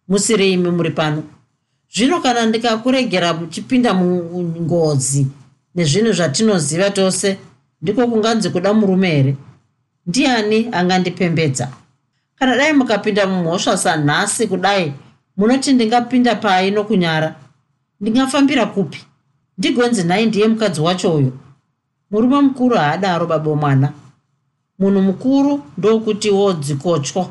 [0.09, 1.23] Musiri imi muri pano.
[1.95, 5.27] Zvino kana ndikakuregera muchipinda mungozi
[5.75, 7.39] nezvinhu zvatinoziva tose
[7.83, 9.37] ndiko kunganzi kuda murume here?
[10.07, 11.69] Ndiani angandipembedza?
[12.39, 14.93] Kana dai mukapinda mumhosva sanhasi kudai
[15.37, 17.35] munoti ndingapinda pai nokunyara
[18.01, 19.05] ndingafambira kupi?
[19.59, 21.33] Ndigonzi nhai ndiye mukadzi wacho uyo.
[22.11, 23.93] Murume mukuru haadaro babo mwana
[24.79, 27.31] munhu mukuru ndokuti wodzikotywa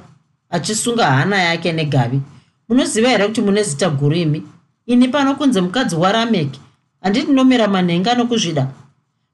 [0.50, 2.22] achisunga hana yake negavi.
[2.70, 4.44] Munoziva here kuti mune zita guru imi
[4.86, 6.60] ini pano kunze mukadzi warameki
[7.02, 8.68] handiti nomera manhenga nokuzvida.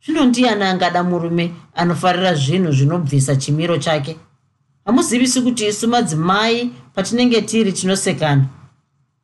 [0.05, 4.17] Zvino ndiani angada murume anofarira zvinhu zvinobvisa chimiro chake?
[4.85, 8.45] Hamuzivisi kuti isu madzimai patinenge tiri tinosekana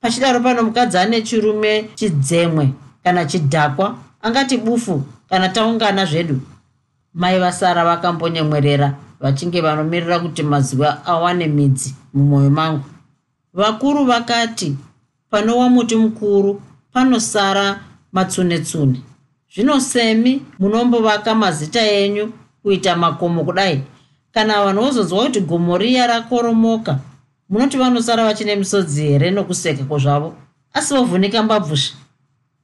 [0.02, 2.70] pachidaro pano mukadzi ane chirume chidzemwe
[3.04, 6.40] kana chidhakwa angati bufu kana taungana zvedu
[7.18, 12.84] mai vasara vakambonyemwerera vachinge vanomirira kuti mazuva awane midzi mumwoyo mangu.
[13.54, 14.76] Vakuru vakati
[15.30, 16.62] panowa muti mukuru
[16.94, 17.80] panosara
[18.12, 19.02] matsunetsune.
[19.54, 22.32] Zvino semi munombovaka mazita enyu
[22.64, 23.82] kuita makomo kudai.
[24.32, 27.00] Kana vanhu vozonzwa kuti gomo riya rakoromoka
[27.50, 30.34] munoti vanosara vachine misodzi here nokuseka kwozvavo
[30.74, 31.96] asi vovhunika mbabvusvi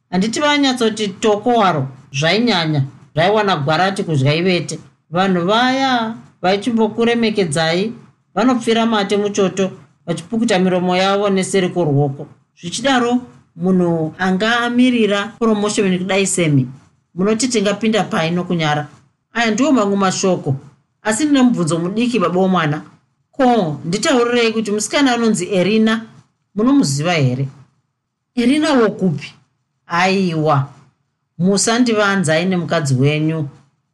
[0.10, 2.84] handiti vanyatsoti toko waro zvainyanya
[3.14, 4.80] zvaiwana gwarati kudya ivete.
[5.12, 7.94] Vanhu vaya vaichimbokuremekedzai
[8.36, 9.72] vanopfira mate muchoto
[10.06, 12.28] vachipukuta miromo yavo neseri kworuoko.
[12.62, 13.22] Zvichidaro
[13.56, 16.68] munhu anga amirira promoshoni kudai semi.
[17.16, 18.88] Munoti tingapinda pai nokunyara
[19.34, 20.56] aya ndiwo mamwe mashoko.
[21.02, 22.82] Asi ndine mubvunzo mudiki baba womwana.
[23.32, 26.06] Ko nditaurirei kuti musikana anonzi erina
[26.56, 27.48] munomuziva here?
[28.36, 29.34] Erina wokupi.
[29.88, 30.73] Aiwa
[31.44, 33.48] musandivanzai nemukadzi wenyu.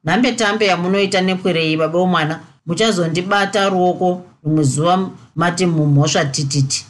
[0.05, 2.39] Nhambe tambe yamunoita nepwerei baba womwana?
[2.65, 6.85] Muchazondibata ruoko rimwe zuva mati mumhosva tititi.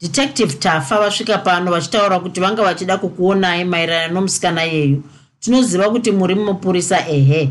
[0.00, 5.02] Detective tafa vasvika pano vachitaura kuti vanga vachida kukuonai maererano nomusikana yeyu.
[5.40, 7.50] Tinoziva kuti muri mupurisa ehe.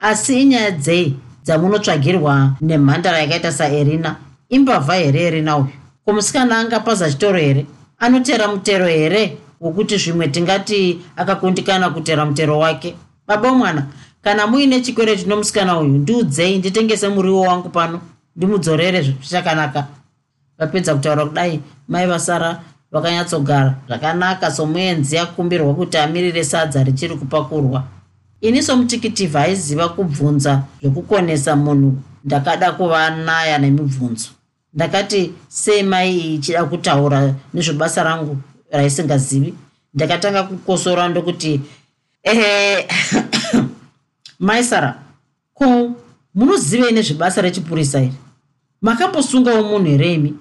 [0.00, 4.16] Asi inyaya dzei dzamunotsvagirwa nemhandara yakaita saerina?
[4.48, 5.68] Imbavha here erina uyu?
[6.04, 7.66] Kumusikana angapaza chitoro here?
[7.98, 12.94] Anotera mutero here wokuti zvimwe tingati akakundikana kutera mutero wake.
[13.26, 13.86] Baba mwana
[14.22, 18.00] kana muine chikwereti nomusikana uyu ndiudzei nditengese muriwo wangu pano
[18.36, 19.86] ndimudzorere zvichakanaka.
[20.58, 22.60] Vapedza kutaura kudai mai vasara
[22.92, 27.84] vakanyatsogara zvakanaka somuenzi akumbirwa kuti amirire sadza richiri kupakurwa.
[28.40, 34.28] Ini somutikitivi aiziva kubvunza zvokukonesa munhu ndakada kuva naya nemibvunzo.
[34.74, 38.36] Ndakati sei mai iyi ichida kutaura nezvebasa rangu
[38.70, 39.54] raisingazivi.
[39.94, 41.60] Ndakatanga kukosora ndokuti
[42.22, 42.88] ehe
[44.38, 44.98] maisara
[45.54, 45.90] ko
[46.34, 48.14] munozivei nezvebasa rechipurisa iri?
[48.82, 50.34] Makambosungawo munhu here imi?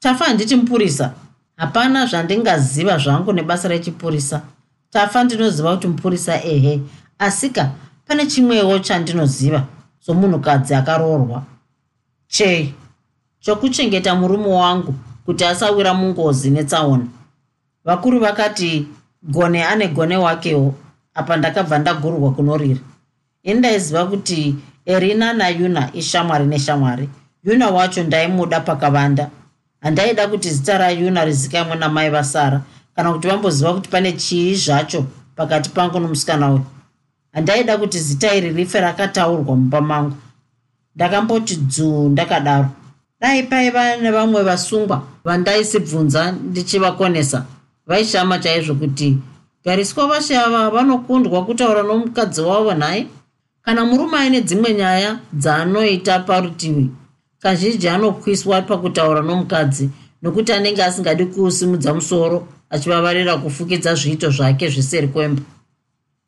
[0.00, 1.12] Tafa handiti mupurisa
[1.56, 4.42] hapana zvandingaziva zvangu nebasa rechipurisa.
[4.90, 6.80] Tafa ndinoziva kuti mupurisa ehe.
[7.18, 7.70] Asika
[8.06, 9.64] pane chimwewo chandinoziva
[10.00, 11.42] somunhukadzi akaroorwa
[12.28, 12.74] chei?
[13.40, 14.94] Chokuchengeta murume wangu
[15.26, 17.06] kuti asawira mungozi netsaona
[17.84, 18.88] vakuru vakati
[19.22, 20.74] gone ane gone wakewo
[21.14, 22.80] apa ndakabva ndagururwa kunorira.
[23.42, 24.54] Ini ndaiziva kuti
[24.86, 27.08] erina nayuna ishamwari neshamwari.
[27.44, 29.30] Yuna wacho ndaimuda pakavanda.
[29.80, 32.60] Handaida kuti zita rayuna rizikamwe namai vasara
[32.96, 35.04] kana kuti vamboziva kuti pane chii zvacho
[35.36, 36.64] pakati pangu nomusikana uyu.
[37.32, 40.16] Handaida kuti zita iri rife rakataurwa mumba mangu.
[40.96, 42.68] Ndakamboti dzuu ndakadaro.
[43.20, 47.44] Dai paiva nevamwe vasungwa vandaisibvunza ndichivakonesa
[47.86, 49.18] vaishama chaizvo kuti
[49.64, 53.06] gariswa vashe ava vanokundwa kutaura nomukadzi wavo nhaye
[53.62, 56.90] kana murume aine dzimwe nyaya dzaanoita parutivi
[57.38, 59.90] kazhinji anokwiswa pakutaura nomukadzi
[60.22, 65.42] nokuti anenge asingadi kusimudza musoro achivavarira kufukidza zviito zvake zviseri kwemba.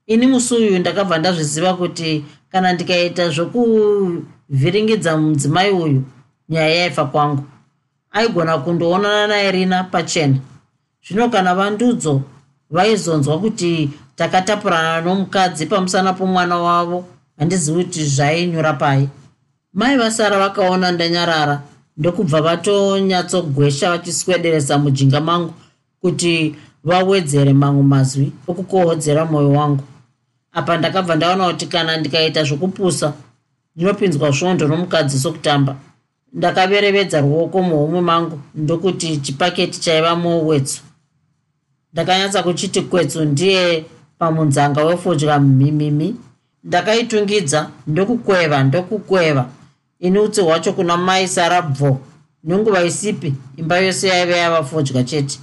[0.06, 6.02] Ini musi uyu ndakabva ndazviziva kuti kana ndikaita zvokuvhiringidza mudzimai uyu
[6.48, 7.44] nyaya yaifa kwangu.
[8.10, 10.38] Aigona kundoonana naye rina pachena
[11.08, 12.22] zvino kana vandudzo
[12.70, 17.04] vaizonzwa kuti takatapurana nomukadzi pamusana pomwana wavo
[17.38, 19.08] handizivi kuti zvainyura pai.
[19.72, 21.62] Mai vasara vakaona ndanyarara
[21.96, 25.54] ndokubva vatonyatsogwesha vachiswederesa mujinga mangu
[26.00, 29.84] kuti vawedzere mamwe mazwi okukohodzera mwoyo wangu.
[30.52, 33.12] Apa ndakabva ndaona kuti kana ndikaita zvokupusa
[33.76, 35.76] ndinopinzwa svondo nomukadzi sokutamba
[36.32, 40.80] ndakaverevedza ruoko muhomwe mangu ndokuti chipaketi chaiva muwetso
[41.96, 43.84] ndakanyatsa kuchiti kwetso ndiye
[44.18, 46.16] pamunzanga wefodya mhimimi
[46.64, 49.46] ndakaitungidza ndokukweva ndokukweva.
[50.00, 52.00] Ini utsi hwacho kuna mai sarabvo
[52.44, 55.38] nenguva isipi imba yose yaiva yava fodya chete.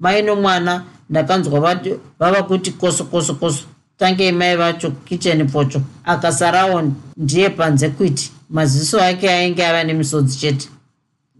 [0.00, 1.78] Mai nomwana ndakanzwa
[2.18, 3.64] vava kuti koso koso koso.
[3.98, 5.80] Tangei mai vacho kicheni pocho.
[6.04, 6.82] Akasarawo
[7.16, 8.30] ndiye panze kwiti.
[8.50, 10.68] Maziso ake ainge ava nemisodzi chete.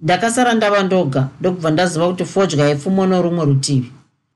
[0.02, 3.92] Ndakasara ndava ndoga ndokubva ndaziva kuti fodya ipfumo norumwe rutivi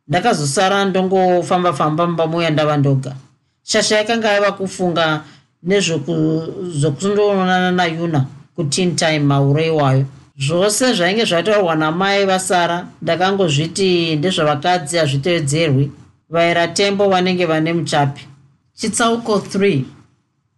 [0.09, 3.15] ndakazosara ndongofamba-famba mumba muya ndava ndoga.
[3.63, 5.23] Shasha yakanga yava kufunga
[5.63, 10.05] nezvokundoonana nayuna kuteen time mauro iwayo
[10.39, 15.93] zvose zvainge zvataurwa namai vasara ndakangozviti ndezvavakadzi hazvitevedzerwi
[16.31, 18.27] vaira tembo vanenge vane muchapi.
[18.75, 19.83] Chitsauko 3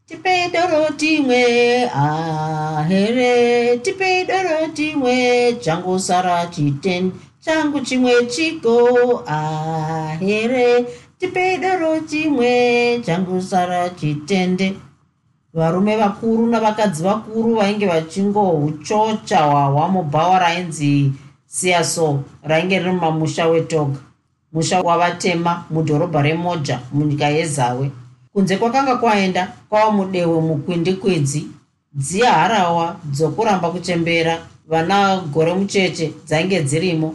[0.06, 3.78] tipei doro timwe ahere.
[3.78, 10.86] Tipei doro timwe changosara chitende changu chimwe chiko ahere
[11.18, 14.74] tipei doro chimwe changosara chitende.
[15.54, 21.12] Varume vakuru navakadzi vakuru vainge vachingohuchocha hwahwa mubhawa rainzi
[21.46, 23.98] siaso rainge riri mumamusha wetoga
[24.52, 27.90] musha wavatema mudhorobha remoja munyika yezawe.
[28.32, 31.46] Kunze kwakanga kwaenda kwava mudewe mukwindikwidzi.
[31.94, 34.38] Dziya harawa dzokuramba kuchembera.
[34.68, 37.14] Vana gore mucheche dzainge dzirimo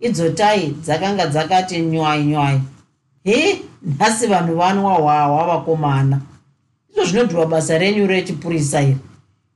[0.00, 2.60] idzotai dzakanga dzakati nywai nywai
[3.24, 3.60] he
[3.98, 6.20] nhasi vanhu vanwa hwahwa vakomana
[6.96, 8.96] izvo zvinodhurwa basa renyu rechipurisa iri.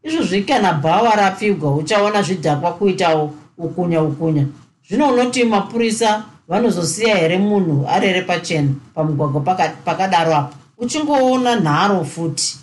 [0.03, 4.47] Izvozvi kana bhava rapfigwa uchaona zvidhakwa kuitawo ukunya ukunya.
[4.89, 9.41] Zvino unoti mapurisa vanozosiya here munhu arere pachena pamugwagwa
[9.85, 10.57] pakadaro apa?
[10.79, 12.57] Uchingoona nharo futi.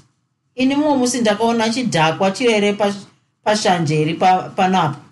[0.56, 2.78] Ini mumwe musi ndakaona chidhakwa chirere
[3.44, 4.14] pashanje iri
[4.56, 5.07] panapa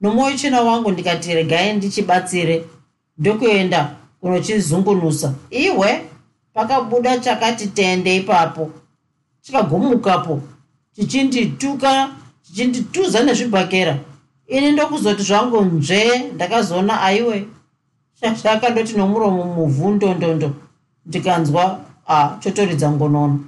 [0.00, 2.64] nomwoyo chena wangu ndikati regai ndichibatsire
[3.18, 5.34] ndokuenda kunochizungunusa.
[5.50, 6.02] Ihwe
[6.54, 8.70] pakabuda chakati tende ipapo
[9.40, 10.42] chikagomukapo
[10.92, 12.10] chichindituka
[12.42, 13.98] chichindituza nezvibhakera.
[14.46, 17.48] Ini ndokuzoti zvangu nzve ndakazoona aiwe.
[18.42, 20.52] Zvakandoti nomuromo muvhu ndondondo
[21.06, 23.40] ndikanzwa a chotoridza ngonono.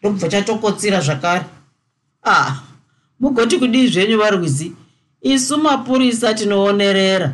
[0.00, 1.44] Ndokubva chatokotsira zvakare.
[2.24, 2.54] A
[3.20, 4.72] mugoti kudii zvenyu varwizi
[5.22, 7.32] isu mapurisa tinoonerera.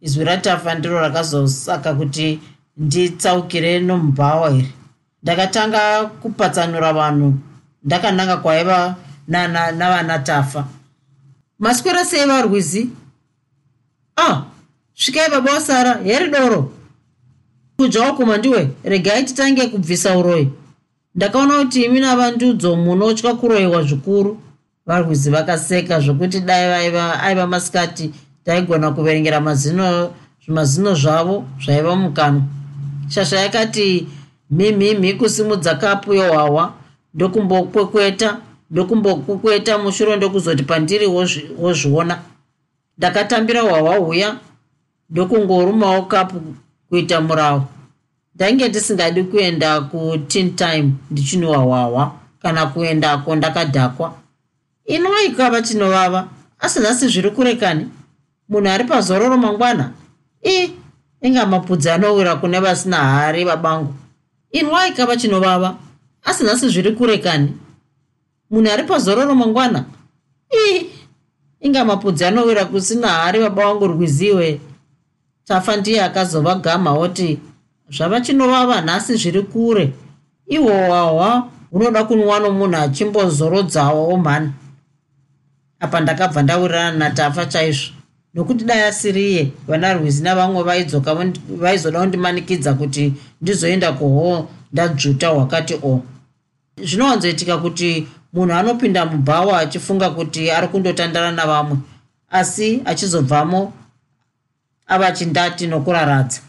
[0.00, 2.40] Izwi ratafa ndiro rakazosaka kuti
[2.76, 4.72] nditsaukire nomubhawa here?
[5.22, 7.34] Ndakatanga kupatsanura vanhu
[7.84, 8.96] ndakananga kwaiva
[9.28, 10.66] navana tafa
[11.58, 12.90] maswera sei varwizi?
[14.16, 14.42] Ah
[14.94, 16.72] svikai baba wasara heri doro?
[17.76, 20.52] Kudya wakuma ndiwe regai titange kubvisa uroyi
[21.14, 24.40] ndakaona kuti imi navandudzo munotya kuroyiwa zvikuru
[24.90, 26.84] varwizi vakaseka zvokuti dai
[27.22, 28.10] aiva masikati
[28.44, 30.10] taigona kuverengera mazino
[30.44, 32.42] zvimazino zvavo zvaiva mukanwa
[33.08, 34.06] shasha yakati
[34.50, 36.72] mhimhimhi kusimudza kapu yohwahwa
[37.14, 38.36] ndokumbokwekweta
[38.70, 41.06] ndokumbokukweta mushure ndokuzoti pandiri
[41.58, 42.18] wozviona.
[42.98, 44.36] Ndakatambira hwahwa huya
[45.10, 46.42] ndokungorumawo kapu
[46.88, 47.64] kuita murawo
[48.34, 52.12] ndainge ndisingadi kuenda kutin time ndichinwa hwahwa
[52.42, 54.14] kana kuendako ndakadhakwa
[54.86, 56.28] inowaikava chinovava
[56.58, 57.88] asi nhasi zviri kurekani
[58.48, 59.92] munhu ari pazororo mangwana
[60.44, 60.70] i
[61.22, 63.94] inga mapudzi anowira kune vasina hari vabangu.
[64.52, 65.76] Inwaikava chinovava
[66.24, 67.52] asi nhasi zviri kurekani
[68.50, 69.84] munhu ari pazororo mangwana
[70.50, 70.86] i
[71.60, 74.60] inga mapudzi anowira kusina hari baba vangu rwiziwe.
[75.44, 77.38] Tafa ndiye akazova gama oti
[77.90, 79.92] zvava chinovava nhasi zviri kure.
[80.46, 84.52] Ihwohwahwa hunoda kunwa nomunhu achimbozorodzawo mhani
[85.80, 87.92] apa ndakabva ndawirirana natafa chaizvo.
[88.34, 91.14] Nokuti dai asiriye vana rwizi navamwe vaidzoka
[91.48, 96.02] vaizoda kundimanikidza kuti ndizoenda kuhoo ndadzvuta hwakati o.
[96.82, 101.76] Zvinowanzoitika kuti munhu anopinda mubhawa achifunga kuti ari kundotandara navamwe
[102.30, 103.72] asi achizobvamo
[104.86, 106.40] ava chindati nokuraradza.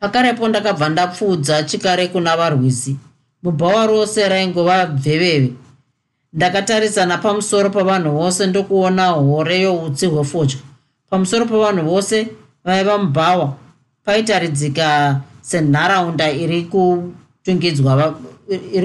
[0.00, 2.96] Pakarepo ndakabva ndapfuudza chikare kuna varwizi.
[3.42, 5.52] Mubhawa rose raingova bveveve
[6.32, 10.58] ndakatarisa pamusoro pavanhu vose ndokuona hore youtsi hwefodya
[11.10, 12.28] pamusoro pavanhu vose
[12.64, 13.56] vaiva mubhawa.
[14.04, 16.62] Paitaridzika senharaunda iri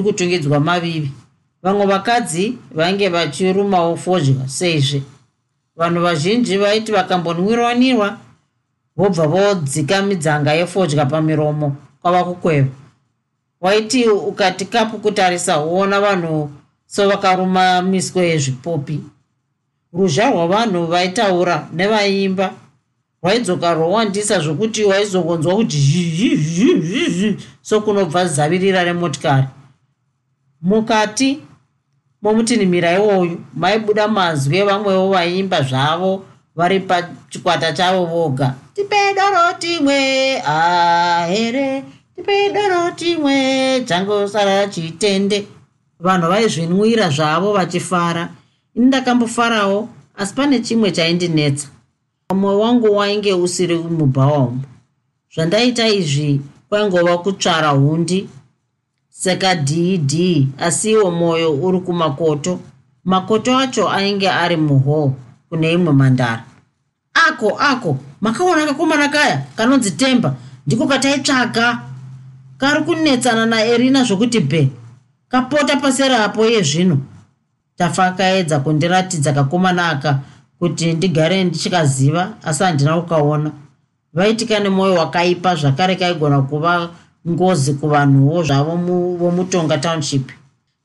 [0.04, 1.12] kutungidzwa mavivi.
[1.64, 5.04] Vamwe vakadzi vainge vachirumawo fodya seizve
[5.76, 8.18] vanhu vazhinji vaiti vakambonwirwanirwa
[8.98, 12.68] vobva vodzika midzanga yefodya pamiromo kwava kukweva
[13.62, 16.50] waiti ukati kapu kutarisa huona vanhu
[16.92, 19.00] sovakaruma miswe yezvipopi.
[19.94, 22.54] Ruzha rwavanhu vaitaura nevaimba.
[23.24, 29.48] Rwaidzoka rwowandisa zvokuti waizogonzwa kuti zhizhizhizhi sokunobva zavirira remotikari.
[30.62, 31.39] Mukati
[32.22, 36.26] momutinimira iwoyu maibuda mazwi evamwewo vaimba zvavo
[36.56, 38.54] vari pachikwata chavo voga.
[38.74, 41.84] Tipedoro timwe ahere
[42.16, 45.48] tipedoro timwe changosara chitende
[46.02, 48.30] vanhu vaizvinwira zvavo vachifara.
[48.76, 51.68] Ini ndakambofarawo asi pane chimwe chaindinetsa.
[52.36, 54.62] Mwoyo wangu wainge usiri mubhawa umo
[55.36, 58.30] zvandaita izvi kwaingova kutsvara hundi.
[59.10, 62.60] Saka dhiidhii asi iwo mwoyo uri kumakoto.
[63.06, 65.12] Makoto acho ainge ari muhall
[65.49, 66.43] kune imwe mandara.
[67.14, 70.36] Ako ako makaona kakomana kaya kanonzi temba.
[70.68, 71.82] Ndiko kataitsvaga.
[72.58, 74.70] Kari kunetsana naerina zvokuti bhe
[75.32, 76.98] kapota paserapo iye zvino.
[77.78, 80.20] Tafa akaedza kundiratidza kakomana aka
[80.60, 83.52] kuti ndigare ndichikaziva asi handina kukaona.
[84.14, 86.90] Vaitika nemwoyo wakaipa zvakare kaigona kuva
[87.30, 88.76] ngozi kuvanhuwo zvavo
[89.20, 90.32] vomutonga township.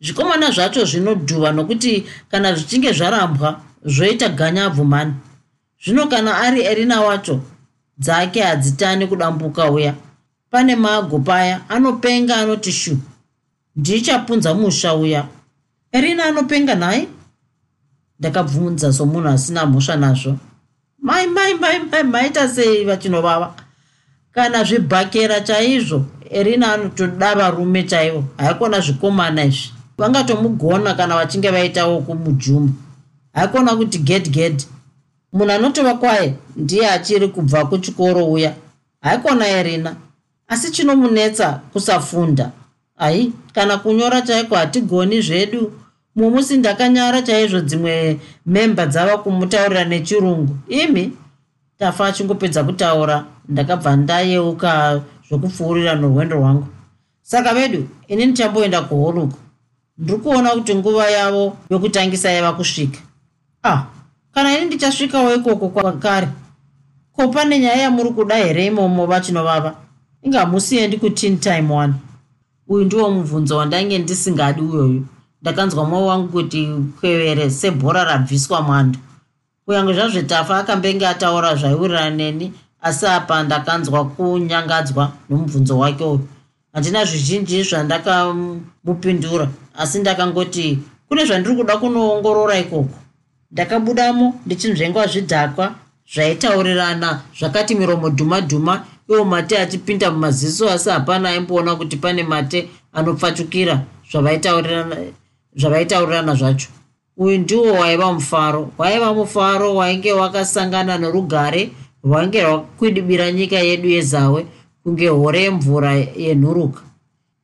[0.01, 5.15] Zvikomana zvacho zvinodhuva nokuti kana zvichinge zvarambwa zvoita ganyabvumani
[5.85, 7.41] zvino kana ari erina wacho
[7.99, 9.95] dzake hadzitani kudambuka uya.
[10.51, 12.99] Pane mago paya anopenga anoti shu
[13.77, 15.25] ndichapunza musha uya.
[15.93, 17.09] Erina anopenga nhaye
[18.19, 20.37] ndakabvunza somunhu asina mhosva nazvo.
[20.99, 23.55] Mai mai mai mai maita sei vachinovava?
[24.33, 28.25] Kana zvibhakera chaizvo erina anotoda varume chaivo.
[28.37, 29.73] Haikona zvikomana izvi.
[29.99, 32.71] Vangatomugona kana vachinge vaitawo kumujuma
[33.33, 34.65] haikona kuti ged ged
[35.33, 38.55] munhu anotova kwaye ndiye achiri kubva kuchikoro uya.
[39.01, 39.97] Haikona erina
[40.49, 42.51] asi chinomunetsa kusafunda
[42.99, 45.73] ai kana kunyora chaiko hatigoni zvedu.
[46.17, 50.57] Mumusi ndakanyara chaizvo dzimwe memba dzava kumutaurira nechirungu.
[50.69, 51.13] Imi
[51.79, 56.67] tafa achingopedza kutaura ndakabva ndayeuka zvokupfuurira norwendo rwangu.
[57.23, 59.39] Saka vedu ini ndichamboenda kuholuko
[59.99, 63.01] ndiri kuona kuti nguva yavo yokutangisa yava kusvika.
[63.63, 63.85] Ah
[64.37, 66.29] kana ini ndichasvikawo ikoko kwakare
[67.13, 69.75] ko pane nyaya yamuri kuda here imomo vachinovava
[70.23, 71.95] ingamusiendi kutin time one
[72.69, 75.07] uyu ndiwo mubvunzo wandainge ndisingadi uyoyu.
[75.43, 76.69] Ndakanzwa mwoyo wangu kuti
[77.01, 78.99] kwevere sebhora rabviswa mwando.
[79.65, 86.29] Kunyange zvazvetafa akambenge ataura zvaiwirirana neni asi apa ndakanzwa kunyangadzwa nomubvunzo wake uyu.
[86.73, 89.49] Handina zvizhinji zvandakamupindura
[89.79, 92.99] asi ndakangoti kune zvandiri kuda kunoongorora ikoko.
[93.51, 95.75] Ndakabudamo ndichinzvengwa zvidhakwa
[96.15, 102.69] zvaitaurirana zvakati miromo dhuma dhuma iwo mate achipinda mumaziso asi hapana aimboona kuti pane mate
[102.93, 103.83] anopfachukira
[105.57, 106.69] zvavaitaurirana zvacho.
[107.17, 108.71] Uyu ndiwo waiva mufaro.
[108.79, 111.71] Waiva mufaro wainge wakasangana norugare
[112.05, 114.47] rwainge rwakwidibira nyika yedu yezawe
[114.83, 116.81] kunge hore yemvura yenhuruka.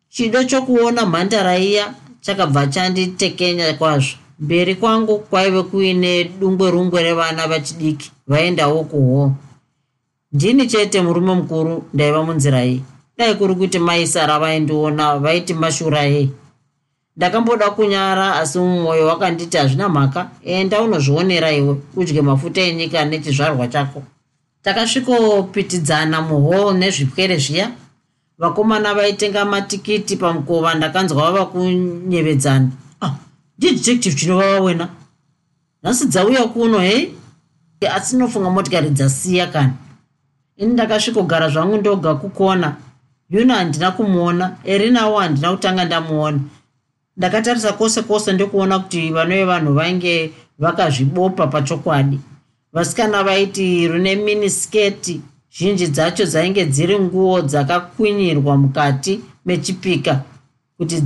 [0.09, 4.17] Chido chokuona mhandara iya chakabva chanditekenya kwazvo.
[4.41, 9.33] Mberi kwangu kwaive kuine dungwe rungwe revana vachidiki vaendawo kuhoo
[10.33, 12.83] ndini chete murume mukuru ndaiva munzira iyi.
[13.19, 16.31] Dai kuri kuti maisara vaindiona vaiti mashura yei
[17.17, 20.31] ndakamboda kunyara asi mumwoyo wakanditi hazvina mhaka.
[20.45, 24.03] Enda unozvionera iwe udye mafuta enyika nechizvarwa chako.
[24.63, 27.71] Takasvikopitidzana muhall nezvipwere zviya.
[28.39, 32.69] Vakomana vaitenga matikiti pamukova ndakanzwa vava kunyevedzana.
[33.01, 33.11] Ah,
[33.59, 34.89] ndidetective chinovava wena.
[35.83, 37.15] Nhasi dzauya kuno hei?
[37.95, 39.73] Asi nofunga motikari dzasiya kani
[40.57, 42.77] ini ndakasvikogara zvangu ndoga kukona.
[43.31, 46.41] Yuno handina kumuona erinawo handina kutanga ndamuona.
[47.17, 52.21] Ndakatarisa kwose kwose ndokuona kuti vanove vanhu vainge vakazvibopa pachokwadi.
[52.73, 55.21] Vasikana vaiti rune minisketi
[55.59, 60.21] zhinji dzacho dzainge dziri nguo dzakakwinyirwa mukati mechipika
[60.77, 61.01] kuti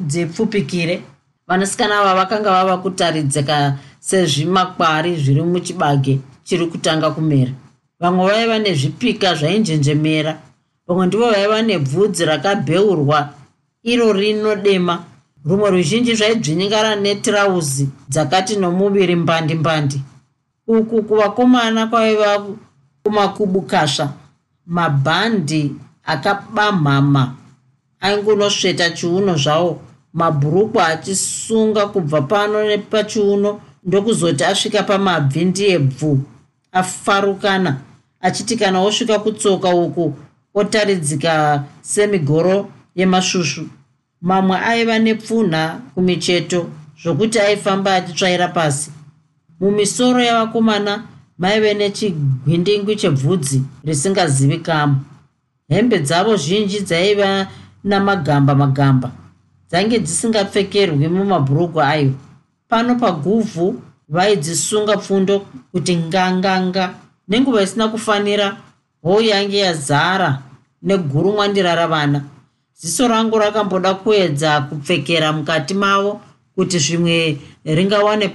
[0.00, 1.02] dzipfupikire.
[1.46, 7.52] Vanasikana ava vakanga vava kutaridzika sezvimakwari zviri muchibage chiri kutanga kumera
[8.00, 10.38] vamwe vaiva nezvipika zvainjenjemera.
[10.86, 13.28] Vamwe ndivo vaiva nebvudzi rakabheurwa.
[13.82, 15.04] Iro rino dema.
[15.44, 20.02] Rumwe ruzhinji zvaidzvinyingara netirauzi dzakati nomuviri mbandi mbandi.
[20.66, 22.46] Uku kuvakomana kwaiva
[23.02, 24.12] kumakubukasva
[24.66, 25.72] mabhandi
[26.04, 27.34] akabamhama.
[28.00, 29.80] Aingunosveta chiuno zvavo.
[30.12, 36.20] Mabhurukwa achisunga kubva pano nepachiuno ndokuzoti asvika pamabvi ndiye bvu.
[36.72, 37.76] Afarukana
[38.20, 40.14] achiti kana osvika kutsoka uku
[40.54, 43.68] otaridzika semigoro yemasvusvu
[44.20, 46.66] mamwe aiva nepfunha kumicheto
[47.02, 48.90] zvokuti aifamba achitsvaira pasi.
[49.60, 51.02] Mumisoro yavakomana
[51.38, 54.96] maive nechigwindingwi chebvudzi risingazivikamo
[55.68, 57.46] hembe dzavo zhinji dzaiva
[57.84, 59.10] namagamba magamba
[59.70, 62.12] dzainge dzisingapfekerwi mumabhurugwa ayo.
[62.68, 66.94] Pano paguvhu vaidzisunga pfundo kuti nganganga
[67.28, 68.56] nenguva isina kufanira
[69.02, 70.42] hoo yange yazara
[70.82, 72.22] negurumwandira ravana
[72.80, 76.20] ziso rangu rakamboda kuedza kupfekera mukati mavo
[76.54, 78.28] kuti zvimwe ringawane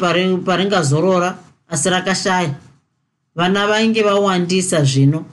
[0.46, 1.38] paringazorora
[1.70, 2.56] asi rakashaya.
[3.36, 5.26] Vana vainge vawandisa zvino.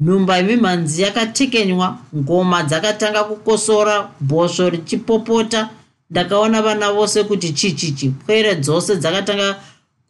[0.00, 5.68] Nhumba yemimhanzi yakatekenywa ngoma dzakatanga kukosora bhosvo richipopota.
[6.10, 9.56] Ndakaona vana vose kuti chichichi pwere dzose dzakatanga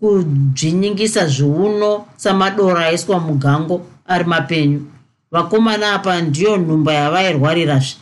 [0.00, 4.80] kudzvinyingisa zviuno samadoro aiswa mugango ari mapenyu.
[5.30, 7.96] Vakomana apa ndiyo nhumba yavairwarirazve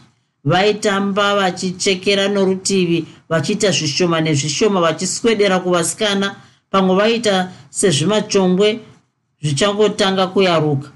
[0.44, 6.36] vaitamba vachichekera norutivi vachiita zvishoma nezvishoma vachiswedera kuvasikana.
[6.70, 8.80] Pamwe vaita sezvimachongwe
[9.42, 10.88] zvichangotanga kuyaruka.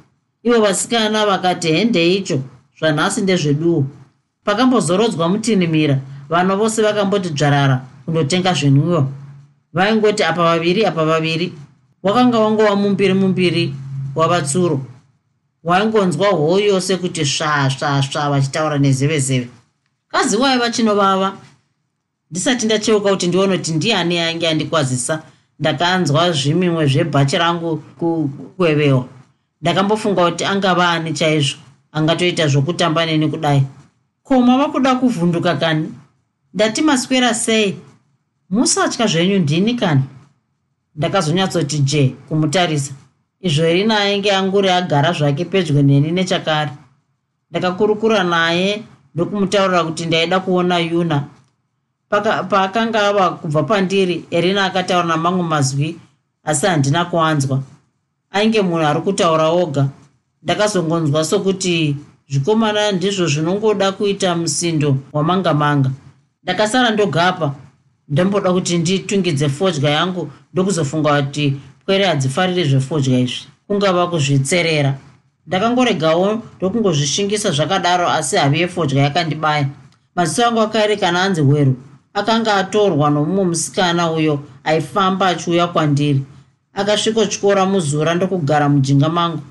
[0.43, 2.41] Ivo vasikana vakati hende icho
[2.79, 3.85] zvanhasi ndezveduo
[4.45, 9.07] pakambozorodzwa mutinimira vanhu vose vakamboti dzvarara kundotenga zvinwiwa
[9.73, 11.53] vaingoti apa vaviri apa vaviri.
[12.03, 13.75] Wakanga wangova mumbiri mumbiri
[14.14, 14.81] wavatsuro.
[15.64, 19.49] Waingonzwa hoo yose kuti sva sva sva vachitaura nezevezeve
[20.09, 21.37] kazi waiva chinovava
[22.31, 25.23] ndisati ndacheuka kuti ndione kuti ndiani ainge andikwazisa.
[25.61, 29.05] Ndakanzwa zvimimwe zvebhachi rangu kukwevewa
[29.62, 31.59] ndakambofunga kuti angava ani chaizvo
[31.93, 33.62] angatoita zvokutamba neni kudai.
[34.23, 35.95] Ko mava kuda kuvhunduka kani?
[36.55, 37.77] Ndati maswera sei
[38.51, 40.03] musatya zvenyu ndini kani?
[40.97, 42.93] Ndakazonyatsoti je kumutarisa.
[43.41, 46.71] Izvo irina ainge anguri agara zvake pedyo neni nechakare.
[47.51, 48.83] Ndakakurukura naye
[49.15, 51.25] ndokumutaurira kuti ndaida kuona yuna.
[52.51, 55.97] Paakanga ava kubva pandiri erina akataura namamwe mazwi
[56.45, 57.63] asi handina kuanzwa.
[58.31, 59.89] Ainge munhu ari kutaura oga.
[60.43, 61.97] Ndakazongonzwa sokuti
[62.29, 65.91] zvikomana ndizvo zvinongoda kuita musindo wamanga manga
[66.43, 67.55] ndakasara ndogapa
[68.09, 71.57] ndamboda kuti nditungidze fodya yangu ndokuzofunga kuti
[71.87, 73.47] pwere hadzifariri zvefodya izvi.
[73.67, 74.95] Kungava kuzvitserera.
[75.47, 79.67] Ndakangoregawo ndokungozvishingisa zvakadaro asi havi yefodya yakandibaya.
[80.15, 81.77] Maziso angu akairi kana anzi hweru
[82.15, 86.23] akanga atorwa nomumwe musikana uyo aifamba achiuya kwandiri.
[86.75, 89.43] Akasvikotyora muzura ndokugara mujinga mangu.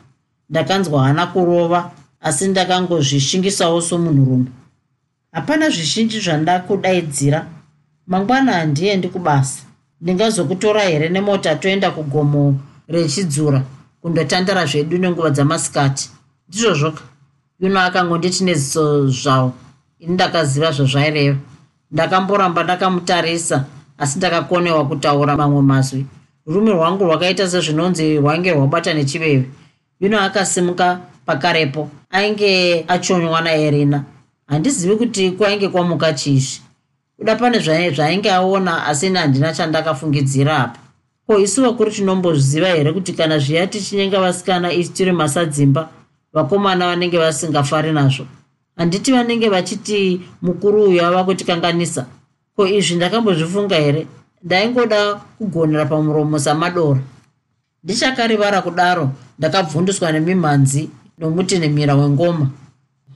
[0.50, 1.92] Ndakanzwa hana kurova
[2.22, 4.46] asi ndakangozvishingisawo somunhurume.
[5.32, 7.46] Hapana zvizhinji zvandakudaidzira
[8.08, 9.62] mangwana handiendi kubasa
[10.02, 13.62] ndingazokutora here nemota toenda kugomo rechidzura
[14.02, 16.10] kundotandara zvedu nenguva dzamasikati?
[16.50, 17.02] Ndizvozvoka
[17.60, 19.54] yuno akangonditi neziso zvavo
[20.00, 21.38] ini ndakaziva zvazvaireva.
[21.92, 23.66] Ndakamboramba ndakamutarisa
[23.98, 26.06] asi ndakakonewa kutaura mamwe mazwi.
[26.46, 29.50] Rumi rwangu rwakaita sezvinonzi rwainge rwabata nechiveve.
[30.00, 34.04] Yuno akasimuka pakarepo ainge achonywa naerina
[34.48, 36.67] handizivi kuti kwainge kwamuka chiizvi
[37.18, 40.80] kuda pane zvainge aona asi ini handina chandakafungidzira apa.
[41.28, 45.90] Ko isu vakuru tinombozviziva here kuti kana zviya tichinyenga vasikana isi tiri masadzimba
[46.34, 48.26] vakomana vanenge vasingafari nazvo?
[48.78, 52.06] Handiti vanenge vachiti mukuru uyu ava kutikanganisa.
[52.56, 54.08] Ko izvi ndakambozvifunga here?
[54.44, 57.00] Ndaingoda kugonera pamuromo samadora
[57.84, 62.48] ndichakarivara kudaro ndakabvunduswa nemimhanzi nomuti nemira wengoma.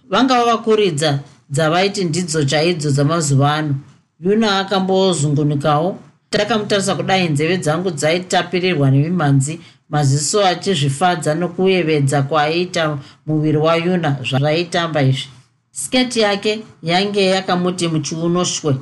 [0.09, 3.75] Vangava vakuridza dzavaiti ndidzo chaidzo dzamazuva ano
[4.21, 5.99] yuna akambozungunikawo
[6.29, 9.59] takamutarisa kudai nzeve dzangu dzaitapirirwa nemimhanzi
[9.89, 15.29] maziso achizvifadza nokuyevedza kwaaiita muviri wayuna zvaiitamba izvi.
[15.71, 18.75] Sketi yake yange yakamuti muchiunoshwe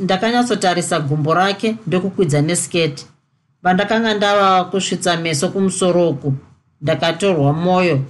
[0.00, 3.06] ndakanyatsotarisa gumbo rake ndokukwidza nesketi
[3.62, 6.34] pandakanga ndava kusvitsa meso kumusoro uku
[6.82, 8.00] ndakatorwa mwoyo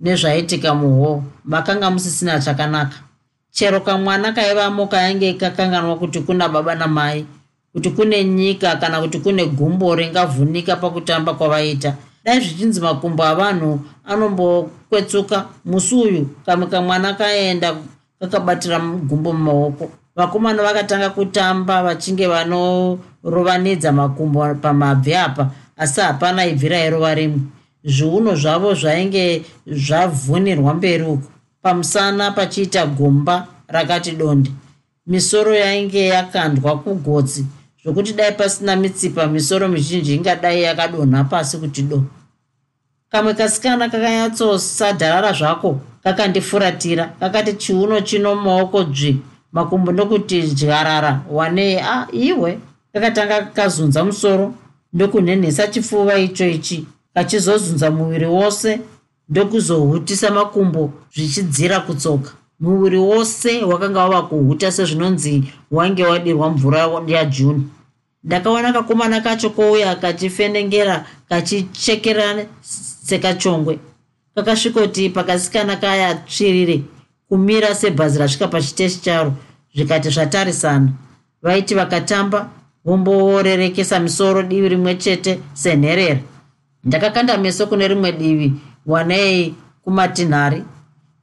[0.00, 1.22] nezvaitika muhoo.
[1.44, 2.96] Makanga musisina chakanaka
[3.54, 7.26] chero kamwana kaivamo kainge kakanganwa kuti kuna baba namai
[7.72, 11.94] kuti kune nyika kana kuti kune gumbo ringavhunika pakutamba kwavaita.
[12.24, 15.44] Dai zvichinzi makumbo avanhu anombokwetsuka.
[15.64, 17.76] Musi uyu kamwe kamwana kaenda
[18.20, 19.90] kakabatira gumbo mumaoko.
[20.16, 27.40] Vakomana vakatanga kutamba vachinge vanorovanidza makumbo pamabvi apa asi hapana ibvi rairova rimwe.
[27.84, 31.33] Zviuno zvavo zvainge zvavhunirwa mberi uku
[31.64, 34.50] pamusana pachiita gomba rakati donde.
[35.06, 37.46] Misoro yainge yakandwa kugotsi
[37.82, 42.04] zvokuti dai pasina mitsipa misoro mizhinji ingadai yakadonha pasi kuti do.
[43.08, 51.92] Kamwe kasikana kakanyatsosadharara zvako kakandifuratira kakati chiuno chino maoko dzvi makumbo ndokuti dyarara wanei a
[51.92, 52.58] ah, iwe.
[52.92, 54.54] Kakatanga kakazunza musoro
[54.92, 58.80] ndokunhenhesa chipfuva icho ichi kachizozunza muviri wose
[59.28, 62.30] ndokuzohutisa makumbo zvichidzira kutsoka.
[62.60, 67.68] Muviri wose wakanga wava kuhuta sezvinonzi wange wadirwa mvura yajuni.
[68.24, 72.46] Ndakaona kakomana kacho kouya kachifenengera kachichekera
[73.04, 73.78] sekachongwe.
[74.34, 76.82] Kakasvikoti pakasikana kaya tsvirire
[77.28, 79.32] kumira sebhazi rasvika pachiteshi charo
[79.74, 80.88] zvikati zvatarisana.
[81.42, 82.50] Vaiti vakatamba
[82.84, 86.20] vomborerekesa misoro divi rimwe chete senherera
[86.84, 88.52] ndakakanda meso kune rimwe divi
[88.86, 90.64] wanei kumatinhari.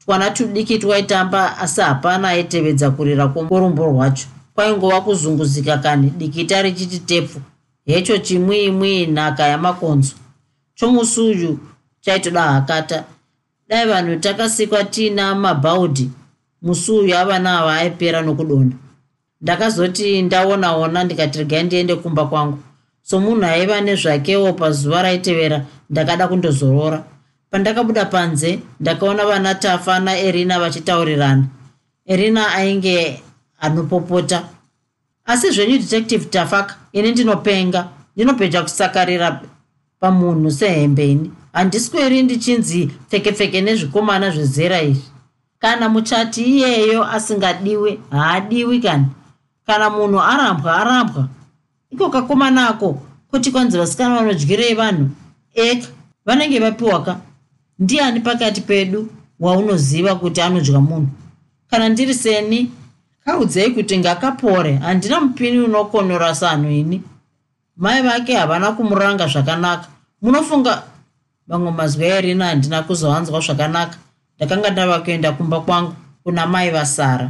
[0.06, 4.28] Twana tudiki twaitamba asi hapana aitevedza kurira kworumbo rwacho.
[4.56, 6.10] Kwaingova kuzunguzika kani?
[6.10, 7.42] Dikita richiti tepfu.
[7.86, 10.16] Hecho chimwiimwii nhaka yamakonzo.
[10.76, 11.60] Chomusi uyu
[12.02, 13.04] chaitoda hakata.
[13.68, 16.10] Dai vanhu takasikwa tiina mabhaudhi.
[16.62, 18.76] Musi uyu avana ava aipera nokudonda
[19.42, 22.60] ndakazoti ndaonaona ndikati regai ndiende kumba kwangu.
[23.02, 27.04] So munhu aiva nezvakewo pazuva raitevera ndakada kundozorora
[27.52, 31.44] pandakabuda panze ndakaona vana tafa naerina vachitaurirana.
[32.06, 33.24] Erina ainge
[33.60, 34.44] anopopota.
[35.26, 37.88] Asi zvenyu detective tafaka ini ndinopenga.
[38.16, 39.42] Ndinopedza kusakarira
[40.00, 41.32] pamunhu sehembeni.
[41.54, 45.04] Handisweri ndichinzi pfekepfeke nezvikomana zvezera izvi.
[45.60, 49.06] Kana muchati iyeyo asingadiwe haadiwi kani
[49.66, 51.28] kana munhu arambwa arambwa.
[51.90, 53.02] Iko kakomanako?
[53.32, 55.10] Kuti kwanzi vasikana vanodyirei vanhu?
[55.54, 55.88] Eka
[56.26, 57.18] vanenge vapiwa ka
[57.82, 59.10] ndiani pakati pedu
[59.40, 61.08] waunoziva kuti anodya munhu?
[61.70, 62.72] Kana ndiri seni
[63.26, 64.76] kaudzei kuti ngakapore.
[64.76, 67.02] Handina mupini unokonora sanhu ini.
[67.78, 69.88] Mai vake havana kumuranga zvakanaka.
[70.22, 70.84] Munofunga
[71.48, 73.98] vamwe mazwi airina handina kuzohanzwa zvakanaka.
[74.38, 77.30] Ndakanga ndava kuenda kumba kwangu kuna mai vasara